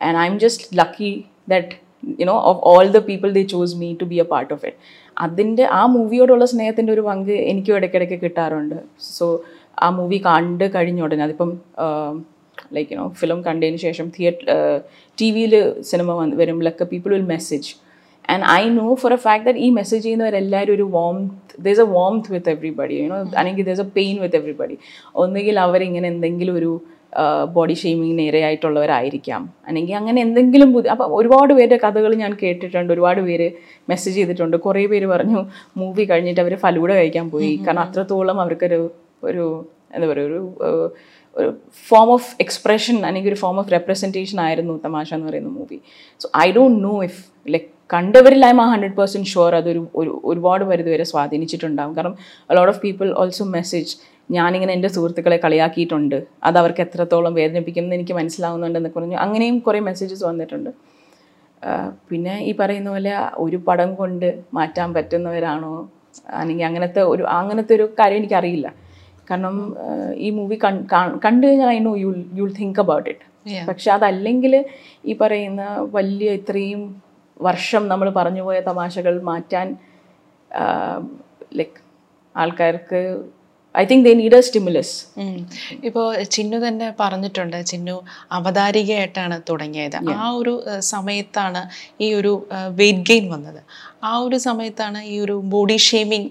and 0.00 0.18
I'm 0.26 0.38
just 0.38 0.78
lucky 0.78 1.24
that 1.48 1.74
you know 2.20 2.36
of 2.50 2.60
all 2.64 2.86
the 2.86 2.98
people 2.98 3.32
they 3.32 3.42
choose 3.42 3.76
me 3.76 3.88
to 4.02 4.04
be 4.04 4.14
a 4.14 4.26
part 4.32 4.52
of 4.52 4.66
it 4.66 4.78
അതിന്റെ 5.16 5.64
ആ 5.72 5.86
മൂവിയോടുള്ള 5.86 6.44
സ്നേഹത്തിന്റെ 6.44 6.92
ഒരു 6.92 7.00
പങ്ക് 7.00 7.34
എനിക്കും 7.50 7.76
ഇടയ്ക്കിടയ്ക്ക് 7.76 8.18
കിട്ടാറുണ്ട്. 8.22 8.74
സോ 9.16 9.26
ആ 9.82 9.88
മൂവി 9.90 10.18
കണ്ട് 10.18 10.64
കഴിഞ്ഞ 10.74 11.02
ഉടനെ 11.02 11.24
അതിപ്പം 11.24 11.50
ലൈക്ക് 12.74 12.92
യുനോ 12.92 13.06
ഫിലിം 13.08 13.42
കണ്ടതിന് 13.42 13.76
ശേഷം 13.76 14.06
തിയേറ്റർ 14.18 14.46
ടി 15.18 15.30
വിയിൽ 15.30 15.54
സിനിമ 15.80 16.12
വന്ന് 16.12 16.36
വരുമ്പോഴൊക്കെ 16.36 16.84
people 16.84 17.12
will 17.12 17.26
message 17.34 17.70
and 18.28 18.44
I 18.60 18.62
know 18.70 18.86
for 18.94 19.12
a 19.12 19.16
fact 19.16 19.44
that 19.44 19.58
ഈ 19.58 19.70
മെസ്സേജ് 19.70 20.02
ചെയ്യുന്നവരെല്ലാവരും 20.02 20.74
ഒരു 20.74 20.82
warmth 20.82 21.62
there's 21.64 21.80
a 21.80 21.84
warm 21.84 22.14
with 22.30 22.50
everybody 22.50 22.94
you know 22.94 23.18
അല്ലെങ്കിൽ 23.36 23.64
there's 23.64 23.80
a 23.80 23.88
pain 23.96 24.20
with 24.20 24.36
everybody 24.36 24.76
ഒന്നുകിൽ 25.14 25.60
അവരിങ്ങനെ 25.60 26.08
എന്തെങ്കിലും 26.08 26.56
ഒരു 26.56 26.72
ബോഡി 27.54 27.74
ഷെയ്മിങ്ങിന് 27.74 28.24
ഇരയായിട്ടുള്ളവരായിരിക്കാം 28.30 29.42
അല്ലെങ്കിൽ 29.68 29.94
അങ്ങനെ 29.94 30.18
എന്തെങ്കിലും 30.20 30.70
പുതിയ 30.72 30.90
അപ്പം 30.90 31.14
ഒരുപാട് 31.18 31.52
പേരുടെ 31.54 31.78
കഥകൾ 31.84 32.14
ഞാൻ 32.14 32.32
കേട്ടിട്ടുണ്ട് 32.42 32.92
ഒരുപാട് 32.92 33.20
പേര് 33.20 33.48
മെസ്സേജ് 33.88 34.16
ചെയ്തിട്ടുണ്ട്. 34.16 34.56
കുറേ 34.56 34.82
പേര് 34.86 35.06
പറഞ്ഞു 35.06 35.40
മൂവി 35.76 36.04
കഴിഞ്ഞിട്ട് 36.04 36.40
അവർ 36.40 36.54
ഫലൂഡ 36.64 36.90
കഴിക്കാൻ 36.92 37.28
പോയി. 37.30 37.52
കാരണം 37.56 37.82
അത്രത്തോളം 37.82 38.40
അവർക്കൊരു 38.40 38.80
ഒരു 39.22 39.44
എന്താ 39.94 40.06
പറയുക 40.08 40.26
ഒരു 40.30 40.40
ഒരു 41.36 41.48
ഫോം 41.90 42.08
ഓഫ് 42.10 42.28
എക്സ്പ്രഷൻ 42.40 42.96
അല്ലെങ്കിൽ 43.06 43.30
ഒരു 43.32 43.40
ഫോം 43.40 43.56
ഓഫ് 43.58 43.72
റെപ്രസെന്റേഷൻ 43.72 44.38
ആയിരുന്നു 44.40 44.74
തമാശ 44.84 45.08
എന്ന് 45.14 45.26
പറയുന്ന 45.30 45.50
movie 45.56 45.78
so 46.20 46.28
I 46.44 46.46
don't 46.52 46.78
know 46.84 46.94
if 47.04 47.20
like 47.48 47.68
കണ്ടവരിൽ 47.90 48.42
I 48.46 48.50
M 48.54 48.60
hundred 48.72 48.96
percent 48.98 49.28
sure 49.32 49.54
അതൊരു 49.54 49.82
ഒരു 50.00 50.12
ഒരുപാട് 50.24 50.64
പരിധി 50.70 50.90
വരെ 50.94 51.04
സ്വാധീനിച്ചിട്ടുണ്ടാകും 51.12 51.96
കാരണം 51.96 52.14
lot 52.56 52.72
of 52.72 52.80
people 52.84 53.08
also 53.20 53.44
message 53.56 53.92
ഞാനിങ്ങനെ 54.30 54.72
എന്റെ 54.72 54.88
സുഹൃത്തുക്കളെ 54.88 55.38
കളിയാക്കിയിട്ടുണ്ട്. 55.44 56.16
അത് 56.44 56.56
അവർക്ക് 56.58 56.80
എത്രത്തോളം 56.80 57.34
വേദനിപ്പിക്കുമെന്ന് 57.34 57.96
എനിക്ക് 57.98 58.14
മനസ്സിലാവുന്നുണ്ടെന്ന് 58.14 58.90
പറഞ്ഞു. 58.96 59.16
അങ്ങനെയും 59.16 59.58
കുറേ 59.66 59.80
മെസ്സേജസ് 59.80 60.24
വന്നിട്ടുണ്ട്. 60.24 60.70
പിന്നെ 62.10 62.34
ഈ 62.48 62.52
പറയുന്ന 62.60 62.88
പോലെ 62.90 63.12
ഒരു 63.44 63.58
പടം 63.68 63.94
കൊണ്ട് 63.94 64.28
മാറ്റാൻ 64.54 64.88
പറ്റുന്നവരാണോ? 64.94 65.72
അല്ലെങ്കിൽ 66.40 66.64
അങ്ങനത്തെ 66.64 67.02
ഒരു 67.12 67.22
അങ്ങനത്തെ 67.38 67.72
ഒരു 67.74 67.86
കാര്യം 68.00 68.18
എനിക്കറിയില്ല. 68.18 68.68
കാരണം 69.30 69.56
ഈ 70.26 70.30
മൂവി 70.30 70.56
കണ്ടു 71.24 71.44
കഴിഞ്ഞാൽ 71.46 71.70
I 71.76 71.78
know 71.88 71.94
you 72.04 72.10
you'll 72.38 72.50
think 72.60 72.80
about 72.84 73.08
it. 73.12 73.26
പക്ഷെ 73.68 73.88
അതല്ലെങ്കിൽ 73.96 74.64
ഈ 75.10 75.14
പറയുന്ന 75.20 75.62
വലിയ 75.96 76.30
ഇത്രയും 76.38 76.82
വർഷം 77.40 77.82
നമ്മൾ 77.88 78.08
പറഞ്ഞു 78.18 78.42
പോയ 78.42 78.58
തമാശകൾ 78.68 79.14
മാറ്റാൻ 79.30 79.66
ലൈക്ക് 81.60 81.80
ആൾക്കാർക്ക് 82.34 83.00
I 83.74 83.82
think 83.90 84.04
they 84.06 84.12
need 84.20 84.36
a 84.38 84.42
stimulus 84.46 84.94
ഇപ്പോൾ 85.20 85.86
ഇപ്പോ 85.88 86.02
ചിന്നു 86.36 86.58
തന്നെ 86.66 86.86
പറഞ്ഞിട്ടുണ്ട് 87.00 87.58
ചിന്നു 87.70 87.96
അവതാരികയായിട്ടാണ് 88.36 89.36
തുടങ്ങിയത്. 89.48 89.96
ആ 90.22 90.26
ഒരു 90.40 90.54
സമയത്താണ് 90.92 91.62
ഈ 92.04 92.08
ഒരു 92.20 92.32
വെയിറ്റ് 92.80 93.04
ഗെയിൻ 93.10 93.24
വന്നത്. 93.34 93.60
ആ 94.10 94.12
ഒരു 94.26 94.38
സമയത്താണ് 94.48 95.02
ഈ 95.12 95.16
ഒരു 95.24 95.36
ബോഡി 95.54 95.76
ഷേമിങ് 95.88 96.30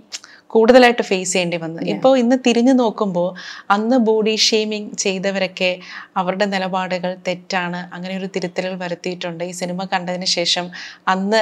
കൂടുതലായിട്ട് 0.53 1.01
ഫേസ് 1.01 1.34
ചെയ്യേണ്ടി 1.34 1.58
വന്നത് 1.58 1.88
ഇപ്പോൾ 1.93 2.13
ഇന്ന് 2.17 2.36
തിരിഞ്ഞു 2.45 2.73
നോക്കുമ്പോൾ 2.81 3.29
അന്ന് 3.75 3.97
ബോഡി 4.08 4.36
ഷെയ്മിങ് 4.47 4.91
ചെയ്തവരൊക്കെ 5.03 5.71
അവരുടെ 6.17 6.45
നിലപാടുകൾ 6.45 7.12
തെറ്റാണ് 7.27 7.79
അങ്ങനെ 7.95 8.17
ഒരു 8.19 8.29
തിരുത്തലുകൾ 8.36 8.77
വരുത്തിയിട്ടുണ്ട്. 8.86 9.43
ഈ 9.43 9.51
സിനിമ 9.51 9.88
കണ്ടതിന് 9.93 10.25
ശേഷം 10.38 10.67
അന്ന് 11.08 11.41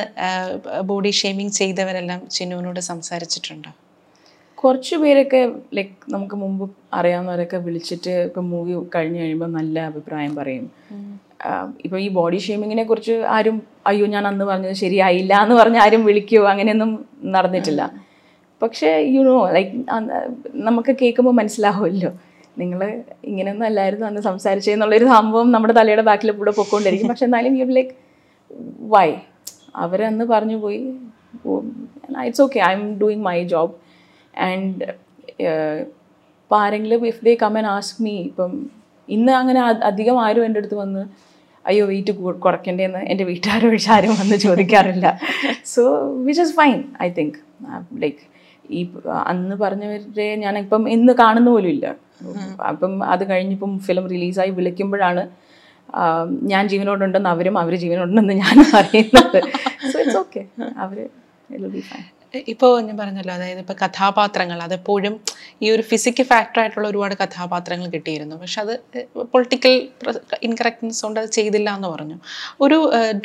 ബോഡി 0.91 1.11
ഷെയ്മിങ് 1.21 1.55
ചെയ്തവരെല്ലാം 1.61 2.21
ചിന്നുവിനോട് 2.37 2.79
സംസാരിച്ചിട്ടുണ്ടോ? 2.91 3.71
കുറച്ച് 4.57 4.95
പേരൊക്കെ 4.95 5.39
ലൈക്ക് 5.77 5.95
നമുക്ക് 6.13 6.35
മുമ്പ് 6.35 6.65
അറിയാവുന്നവരൊക്കെ 6.97 7.57
വിളിച്ചിട്ട് 7.57 8.13
ഇപ്പം 8.27 8.45
മൂവി 8.51 8.73
കഴിഞ്ഞ് 8.95 9.19
കഴിയുമ്പോൾ 9.21 9.49
നല്ല 9.59 9.79
അഭിപ്രായം 9.91 10.33
പറയും. 10.35 10.65
ഇപ്പോൾ 11.85 11.99
ഈ 11.99 12.07
ബോഡി 12.17 12.37
ഷെയ്മിങ്ങിനെ 12.37 12.83
കുറിച്ച് 12.89 13.15
ആരും 13.35 13.57
അയ്യോ 13.89 14.05
ഞാൻ 14.05 14.23
അന്ന് 14.27 14.45
പറഞ്ഞത് 14.45 14.75
ശരിയായില്ല 14.83 15.33
എന്ന് 15.45 15.55
പറഞ്ഞ് 15.55 15.79
ആരും 15.85 16.03
വിളിക്കുകയോ 16.09 16.43
അങ്ങനെയൊന്നും 16.51 16.91
നടന്നിട്ടില്ല. 17.35 17.83
പക്ഷേ 18.63 18.89
യു 19.13 19.21
നോ 19.29 19.37
ലൈക്ക് 19.55 19.71
നമുക്ക് 20.67 20.91
കേൾക്കുമ്പോൾ 21.01 21.35
മനസ്സിലാവുമല്ലോ. 21.41 22.11
നിങ്ങൾ 22.61 22.79
ഇങ്ങനെയൊന്നും 23.25 23.65
അല്ലായിരുന്നു 23.65 24.05
അന്ന് 24.05 24.21
സംസാരിച്ചെന്നുള്ളൊരു 24.21 25.05
സംഭവം 25.05 25.51
നമ്മുടെ 25.51 25.73
തലയുടെ 25.73 26.01
ബാക്കിൽ 26.09 26.31
കൂടെ 26.31 26.51
പൊക്കോണ്ടിരിക്കും. 26.51 27.07
പക്ഷെ 27.07 27.25
എന്നാലും 27.25 27.55
യു 27.59 27.65
ലൈക്ക് 27.77 27.95
വൈ 28.95 29.09
അവരന്ന് 29.75 30.25
പറഞ്ഞു 30.25 30.55
പോയി 30.55 30.81
it's 32.25 32.41
okay 32.41 32.59
I'm 32.73 32.83
doing 32.99 33.23
my 33.29 33.43
job 33.53 33.73
and 34.47 34.83
ഇപ്പം 36.43 36.57
ആരെങ്കിലും 36.63 37.07
if 37.07 37.21
they 37.25 37.33
come 37.43 37.57
and 37.57 37.67
ask 37.67 38.01
me 38.03 38.15
ഇപ്പം 38.29 38.51
ഇന്ന് 39.09 39.31
അങ്ങനെ 39.31 39.61
അധികം 39.91 40.17
ആരും 40.25 40.45
എന്റെ 40.45 40.59
അടുത്ത് 40.59 40.75
വന്ന് 40.75 41.03
അയ്യോ 41.67 41.85
വെയിറ്റ് 41.85 42.13
കുറയ്ക്കണ്ടേന്ന് 42.45 43.01
എന്റെ 43.11 43.23
വീട്ടുകാരോ 43.23 43.69
ആരും 43.95 44.13
വന്ന് 44.21 44.35
ചോദിക്കാറില്ല. 44.35 45.07
So 45.65 45.81
which 46.27 46.41
is 46.41 46.55
fine 46.55 46.77
I 47.01 47.09
think 47.09 47.39
like 48.03 48.32
ഈ 48.77 48.81
അന്ന് 49.31 49.55
പറഞ്ഞവരെ 49.55 50.27
ഞാനിപ്പം 50.43 50.89
ഇന്ന് 50.89 51.13
കാണുന്ന 51.13 51.49
പോലും 51.49 51.69
ഇല്ല. 51.69 51.95
അപ്പം 52.71 52.93
അത് 53.03 53.23
കഴിഞ്ഞിപ്പം 53.29 53.71
ഫിലിം 53.79 54.07
റിലീസായി 54.07 54.49
വിളിക്കുമ്പോഴാണ് 54.49 55.23
ഞാൻ 56.51 56.63
ജീവനോടുണ്ടെന്ന് 56.67 57.29
അവരും 57.29 57.57
അവർ 57.57 57.75
ജീവനോടുണ്ടെന്ന് 57.75 58.33
ഞാൻ 58.33 58.57
അറിയുന്നത്. 58.79 59.39
സോ 59.91 59.99
ഇറ്റ്സ് 59.99 60.19
ഓക്കെ 60.23 60.43
അവർ 60.77 60.99
ഇപ്പോൾ 62.33 62.71
ഞാൻ 62.81 62.97
പറഞ്ഞല്ലോ 62.97 63.33
അതായത് 63.33 63.59
ഇപ്പോൾ 63.59 63.75
കഥാപാത്രങ്ങൾ 63.81 64.59
അതെപ്പോഴും 64.61 65.15
ഈ 65.63 65.65
ഒരു 65.69 65.81
ഫിസിക്കൽ 65.81 66.25
ഫാക്ടറായിട്ടുള്ള 66.31 66.87
ഒരുപാട് 66.87 67.13
കഥാപാത്രങ്ങൾ 67.15 67.87
കിട്ടിയിരുന്നു. 67.95 68.35
പക്ഷെ 68.35 68.61
അത് 68.61 68.73
പൊളിറ്റിക്കൽ 69.33 69.75
ഇൻകറക്റ്റ്നെസ് 70.47 71.01
കൊണ്ട് 71.05 71.19
അത് 71.19 71.29
ചെയ്തില്ല 71.37 71.75
എന്ന് 71.75 71.87
പറഞ്ഞു. 71.87 72.17
ഒരു 72.61 72.77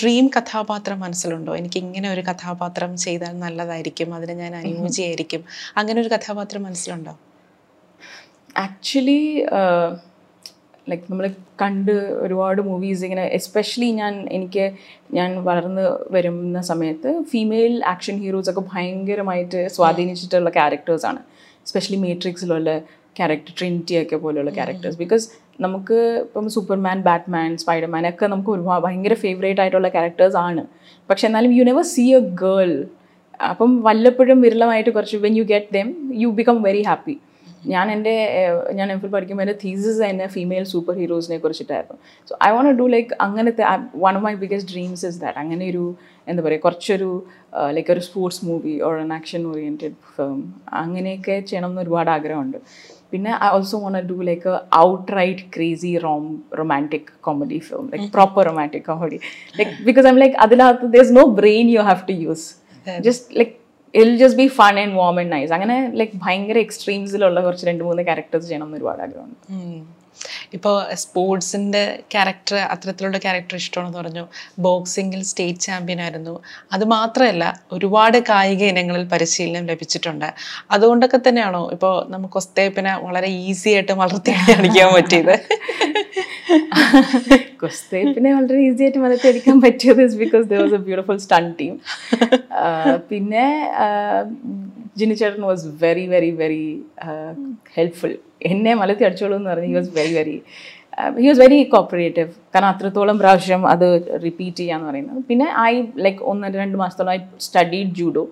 ഡ്രീം 0.02 0.26
കഥാപാത്രം 0.36 1.00
മനസ്സിലുണ്ടോ? 1.00 1.54
എനിക്ക് 1.56 1.80
ഇങ്ങനെ 1.84 2.10
ഒരു 2.14 2.24
കഥാപാത്രം 2.30 2.92
ചെയ്താൽ 2.96 3.38
നല്ലതായിരിക്കും 3.46 4.14
അതിന് 4.14 4.36
ഞാൻ 4.42 4.54
അനുയോജ്യമായിരിക്കും 4.62 5.44
അങ്ങനെ 5.76 5.98
ഒരു 6.04 6.08
കഥാപാത്രം 6.16 6.62
മനസ്സിലുണ്ടോ? 6.62 7.14
ആക്ച്വലി 8.56 9.20
ലൈക്ക് 10.88 11.02
നമ്മൾ 11.10 11.26
കണ്ട് 11.62 11.92
ഒരുപാട് 11.92 12.60
മൂവീസ് 12.62 13.04
ഇങ്ങനെ 13.04 13.24
എസ്പെഷ്യലി 13.28 13.90
ഞാൻ 13.90 14.28
എനിക്ക് 14.28 14.72
ഞാൻ 15.12 15.44
വളർന്ന് 15.44 15.84
വരുന്ന 16.10 16.60
സമയത്ത് 16.60 17.24
ഫീമെയിൽ 17.30 17.84
ആക്ഷൻ 17.84 18.16
ഹീറോസ് 18.16 18.50
ഒക്കെ 18.50 18.64
ഭയങ്കരമായിട്ട് 18.74 19.68
സ്വാധീനിച്ചിട്ടുള്ള 19.68 20.50
ക്യാരക്ടേഴ്സാണ് 20.50 21.20
എസ്പെഷ്യലി 21.66 22.00
മേട്രിക്സിലുള്ള 22.00 22.78
ക്യാരക്ടർ 23.16 23.52
ട്രിനിറ്റി 23.58 24.02
ഒക്കെ 24.02 24.16
പോലെയുള്ള 24.16 24.50
ക്യാരക്ടേഴ്സ് 24.50 24.98
ബിക്കോസ് 24.98 25.24
നമുക്ക് 25.60 26.20
ഇപ്പം 26.26 26.50
സൂപ്പർമാൻ 26.50 27.00
ബാറ്റ്മാൻ 27.00 27.56
സ്പൈഡർമാൻ 27.58 28.08
ഒക്കെ 28.08 28.26
നമുക്ക് 28.26 28.50
ഒരുപാട് 28.50 28.82
ഭയങ്കര 28.82 29.14
ഫേവറേറ്റ് 29.14 29.60
ആയിട്ടുള്ള 29.60 29.88
ക്യാരക്ടേഴ്സ് 29.88 30.36
ആണ്. 30.36 30.62
പക്ഷെ 31.10 31.26
എന്നാലും 31.26 31.52
you 31.52 31.64
never 31.64 31.82
see 31.82 32.14
a 32.14 32.18
girl 32.18 32.72
അപ്പം 33.40 33.82
വല്ലപ്പോഴും 33.82 34.40
വിരളമായിട്ട് 34.40 34.90
കുറച്ച് 34.90 35.16
when 35.16 35.36
you 35.36 35.42
get 35.42 35.66
them 35.72 36.12
you 36.14 36.28
become 36.28 36.62
very 36.62 36.82
happy 36.82 37.20
ഞാൻ 37.74 37.86
എന്റെ 37.94 38.14
ഞാൻ 38.78 38.88
എം 38.92 38.98
ഫിൽ 39.00 39.12
പഠിക്കുമ്പോൾ 39.14 39.44
എന്റെ 39.44 39.56
തീസസ് 39.64 39.98
തന്നെ 40.04 40.26
ഫീമെയിൽ 40.34 40.64
സൂപ്പർ 40.72 40.94
ഹീറോസിനെ 41.00 41.38
കുറിച്ചിട്ടായിരുന്നു. 41.44 41.96
So 42.28 42.34
I 42.46 42.50
want 42.54 42.72
do 42.80 42.86
like 42.94 43.10
അങ്ങനത്തെ 43.26 43.64
one 44.04 44.12
of 44.18 44.24
my 44.26 44.34
biggest 44.44 44.70
dreams 44.74 45.04
is 45.10 45.20
that 45.22 45.38
അങ്ങനെ 45.42 45.64
ഒരു 45.72 45.84
എന്താ 46.30 46.42
പറയുക 46.46 46.62
കുറച്ചൊരു 46.66 47.10
ലൈക്ക് 47.76 47.90
ഒരു 47.94 48.02
sports 48.08 48.40
movie 48.48 48.74
or 48.88 48.94
an 49.04 49.12
action 49.18 49.42
oriented 49.52 49.96
film 50.16 50.40
അങ്ങനെയൊക്കെ 50.82 51.36
ചെയ്യണം 51.40 51.70
എന്ന് 51.70 51.82
ഒരുപാട് 51.84 52.10
ആഗ്രഹമുണ്ട്. 52.16 52.58
പിന്നെ 53.12 53.30
I 53.44 53.48
also 53.56 53.78
want 53.84 54.08
do 54.12 54.16
like 54.30 54.50
outright 55.18 55.44
crazy 55.54 55.92
rom 56.06 56.24
romantic 56.58 57.08
comedy 57.20 57.58
film 57.68 57.86
like 57.92 58.08
proper 58.16 58.44
romantic 58.50 58.84
comedy 58.90 59.20
like 59.60 59.72
because 59.88 60.08
I'm 60.12 60.18
like 60.24 60.36
അതിനകത്ത് 60.46 60.92
there 60.94 61.02
is 61.06 61.16
no 61.20 61.24
brain 61.40 61.68
you 61.76 61.82
have 61.90 62.02
to 62.10 62.16
use 62.26 62.46
just 62.86 63.38
like 63.38 63.54
I'll 63.94 64.10
just 64.16 64.38
be 64.38 64.46
fun 64.56 64.74
and 64.80 64.94
warm 64.94 65.16
and 65.20 65.32
nice 65.32 65.52
അങ്ങനെ 65.52 65.76
like 65.94 66.16
ഭയങ്കര 66.16 66.58
എക്സ്ട്രീംസിലുള്ള 66.58 67.40
കുറച്ച് 67.40 67.66
രണ്ട് 67.66 67.84
മൂന്ന് 67.84 68.02
characters 68.02 68.48
ചെയ്യണം 68.48 68.66
എന്ന് 68.66 68.78
ഒരുപാട് 68.78 69.00
ആഗ്രഹമുണ്ട് 69.02 69.36
ഇപ്പോൾ 70.56 70.76
സ്പോർട്സിന്റെ 71.02 71.82
ക്യാരക്ടർ 72.14 72.56
അത്തരത്തിലുള്ള 72.72 73.18
ക്യാരക്ടർ 73.18 73.56
ഇഷ്ടമാണെന്ന് 73.62 73.98
പറഞ്ഞു. 73.98 74.24
ബോക്സിങ്ങിൽ 74.66 75.22
സ്റ്റേറ്റ് 75.30 75.64
ചാമ്പ്യൻ 75.68 76.00
ആയിരുന്നു. 76.06 76.34
അത് 76.72 76.84
മാത്രമല്ല 76.94 77.44
ഒരുപാട് 77.72 78.18
കായിക 78.30 78.64
ഇനങ്ങളിൽ 78.72 79.04
പരിശീലനം 79.14 79.66
ലഭിച്ചിട്ടുണ്ട്. 79.72 80.28
അതുകൊണ്ടൊക്കെ 80.70 81.20
തന്നെയാണോ 81.28 81.62
ഇപ്പോൾ 81.76 81.94
നമുക്ക് 82.14 82.38
ഒസ്തേപ്പിനെ 82.42 82.94
വളരെ 83.06 83.30
ഈസി 83.48 83.70
ആയിട്ട് 83.74 83.96
വളർത്തി 84.02 84.34
കാണിക്കാൻ 84.50 84.90
പറ്റിയത്? 84.96 85.34
കുസ്തേപ്പിനെ 87.62 88.30
വളരെ 88.34 88.58
ഈസി 88.66 88.82
ആയിട്ട് 88.84 89.00
വളർത്തിയെടുക്കാൻ 89.04 89.56
പറ്റിയത് 89.64 90.00
is 90.02 90.16
because 90.16 90.44
there 90.50 90.60
was 90.62 90.76
a 90.78 90.80
beautiful 90.86 91.18
stunt 91.24 91.46
team 91.60 91.74
പിന്നെ 93.10 93.44
ജിനി 94.96 95.14
ചേട്ടൻ 95.14 95.42
was 95.50 95.66
very 95.82 96.04
very 96.06 96.30
very 96.40 96.64
helpful 97.74 98.14
എന്നെ 98.50 98.72
മലത്തി 98.80 99.04
അടിച്ചോളൂ 99.08 99.34
എന്ന് 99.38 99.50
പറഞ്ഞു 99.50 99.68
he 99.72 99.76
was 99.78 99.90
very 99.98 100.12
very 100.18 100.36
he 101.20 101.26
was 101.28 101.40
very 101.44 101.58
cooperative 101.74 102.30
കാരണം 102.54 102.70
അത്രത്തോളം 102.72 103.18
പ്രാവശ്യം 103.22 103.62
അത് 103.72 103.86
റിപ്പീറ്റ് 104.24 104.60
ചെയ്യാന്ന് 104.62 104.88
പറയുന്നത്. 104.90 105.20
പിന്നെ 105.28 105.46
ഐ 105.70 105.72
ലൈക്ക് 106.06 106.22
ഒന്ന് 106.32 106.58
രണ്ട് 106.62 106.76
മാസത്തോളം 106.82 107.12
ഐ 107.16 107.18
സ്റ്റഡീഡ് 107.46 107.92
ജൂഡോ 108.00 108.24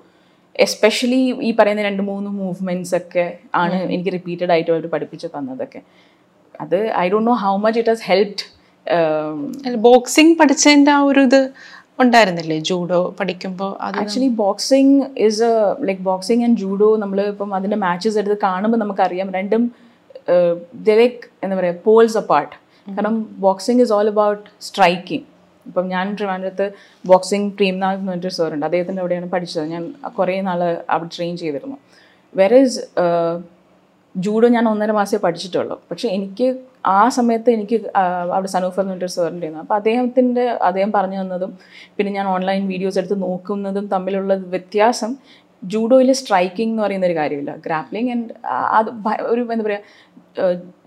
എസ്പെഷ്യലി 0.64 1.22
ഈ 1.48 1.50
പറയുന്ന 1.58 1.82
രണ്ട് 1.88 2.02
മൂന്ന് 2.10 2.30
മൂവ്മെന്റ്സ് 2.40 2.94
ഒക്കെ 2.98 3.24
ആണ് 3.62 3.78
എനിക്ക് 3.94 4.12
റിപ്പീറ്റഡ് 4.18 4.52
ആയിട്ട് 4.54 4.70
അവർ 4.74 4.84
പഠിപ്പിച്ച് 4.94 5.28
തന്നതൊക്കെ. 5.36 5.80
അത് 6.64 6.78
I 7.04 7.06
don't 7.12 7.28
know 7.30 7.36
how 7.44 7.54
much 7.64 7.78
it 7.80 7.92
has 7.92 8.04
helped 8.10 8.44
boxing 9.88 10.34
പഠിച്ചതിന്റെ 10.40 10.92
ആ 10.96 11.00
ഒരു 11.10 11.20
ഇത് 11.28 11.40
ഉണ്ടായിരുന്നില്ലേ? 12.02 12.56
ജൂഡോ 12.68 13.00
പഠിക്കുമ്പോൾ 13.18 13.70
actually 13.86 14.30
boxing 14.44 14.96
is 15.26 15.48
like 15.88 16.02
boxing 16.10 16.42
and 16.46 16.58
judo 16.62 16.88
നമ്മൾ 17.02 17.18
ഇപ്പം 17.32 17.50
അതിന്റെ 17.58 17.78
മാച്ചസ് 17.84 18.18
എടുത്ത് 18.22 18.38
കാണുമ്പോൾ 18.46 18.80
നമുക്കറിയാം. 18.84 19.28
രണ്ടും 19.38 19.62
ലൈക്ക് 20.88 21.22
എന്താ 21.44 21.56
പറയുക 21.60 21.82
പോൾസ് 21.86 22.16
അപ്പാർട്ട് 22.22 22.54
കാരണം 22.96 23.16
boxing 23.46 23.82
is 23.84 23.92
all 23.96 24.08
about 24.14 24.44
striking 24.68 25.26
ഇപ്പം 25.66 25.86
ഞാൻ 25.94 26.06
ട്രിവാൻഡ്രത്ത് 26.18 26.66
ബോക്സിങ് 27.10 27.48
പ്രേംനാഥ് 27.58 27.98
എന്ന് 27.98 28.10
പറഞ്ഞിട്ട് 28.10 28.36
സാറുണ്ട് 28.38 28.66
അദ്ദേഹത്തിന്റെ 28.66 29.00
അവിടെയാണ് 29.02 29.28
പഠിച്ചത്. 29.34 29.66
ഞാൻ 29.74 29.82
കുറേ 30.18 30.34
നാൾ 30.48 30.60
അവിടെ 30.94 31.08
ട്രെയിൻ 31.16 31.34
ചെയ്തിരുന്നു. 31.42 31.76
വെറേസ് 32.34 32.80
ജൂഡോ 34.14 34.48
ഞാൻ 34.56 34.64
ഒന്നര 34.72 34.92
മാസമേ 34.98 35.18
പഠിച്ചിട്ടുള്ളൂ. 35.24 35.76
പക്ഷേ 35.90 36.06
എനിക്ക് 36.16 36.46
ആ 36.98 37.00
സമയത്ത് 37.16 37.50
എനിക്ക് 37.56 37.76
അവിടെ 38.34 38.48
സനൂഫർ 38.54 38.80
എന്ന് 38.82 38.92
പറഞ്ഞിട്ട് 38.92 39.16
സാറുണ്ടായിരുന്നു 39.16 39.62
അപ്പോൾ 39.64 39.76
അദ്ദേഹത്തിന്റെ 39.78 40.44
അദ്ദേഹം 40.68 40.92
പറഞ്ഞു 40.96 41.18
തന്നതും 41.20 41.52
പിന്നെ 41.96 42.12
ഞാൻ 42.18 42.26
ഓൺലൈൻ 42.34 42.62
വീഡിയോസ് 42.72 42.98
എടുത്ത് 43.00 43.16
നോക്കുന്നതും 43.22 43.86
തമ്മിലുള്ള 43.94 44.34
വ്യത്യാസം 44.54 45.12
ജൂഡോയിൽ 45.62 46.10
സ്ട്രൈക്കിംഗ് 46.12 46.72
എന്ന് 46.72 46.82
പറയുന്ന 46.84 47.06
ഒരു 47.06 47.16
കാര്യമില്ല. 47.20 47.52
ഗ്രാപ്ലിംഗ് 47.66 48.10
ആൻഡ് 48.14 48.32
അത് 48.78 48.90
ഒരു 49.32 49.42
എന്താ 49.54 49.64
പറയുക 49.66 49.82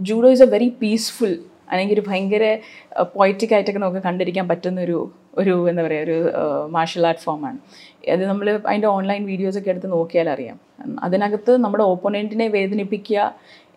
judo 0.01 0.29
is 0.31 0.43
a 0.43 0.49
very 0.55 0.69
peaceful 0.81 1.33
അല്ലെങ്കിൽ 1.71 1.95
ഒരു 1.99 2.03
ഭയങ്കര 2.09 2.43
പോയറ്റിക് 3.15 3.51
ആയിട്ടൊക്കെ 3.55 3.79
നമുക്ക് 3.79 4.01
കണ്ടിരിക്കാൻ 4.05 4.45
പറ്റുന്ന 4.51 4.79
ഒരു 4.81 4.97
ഒരു 5.37 5.53
എന്താ 5.69 5.81
പറയുക 5.83 6.05
ഒരു 6.07 6.15
മാർഷൽ 6.75 7.03
ആർട്ട് 7.07 7.21
ഫോമാണ് 7.21 7.59
അത് 8.13 8.23
നമ്മൾ 8.25 8.47
അതിന്റെ 8.69 8.87
ഓൺലൈൻ 8.87 9.21
വീഡിയോസൊക്കെ 9.25 9.69
എടുത്ത് 9.73 9.89
നോക്കിയാൽ 9.91 10.29
അറിയാം. 10.29 10.57
അതിനകത്ത് 11.05 11.51
നമ്മുടെ 11.65 11.83
ഓപ്പോണന്റിനെ 11.91 12.47
വേദനിപ്പിക്കുക 12.55 13.19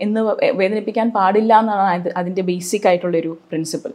എന്ന് 0.01 0.21
വേദനിപ്പിക്കാൻ 0.61 1.09
പാടില്ല 1.19 1.53
എന്നാണ് 1.63 1.85
അത് 1.97 2.09
അതിന്റെ 2.21 2.43
ബേസിക് 2.51 2.87
ആയിട്ടുള്ളൊരു 2.91 3.33
principle 3.51 3.93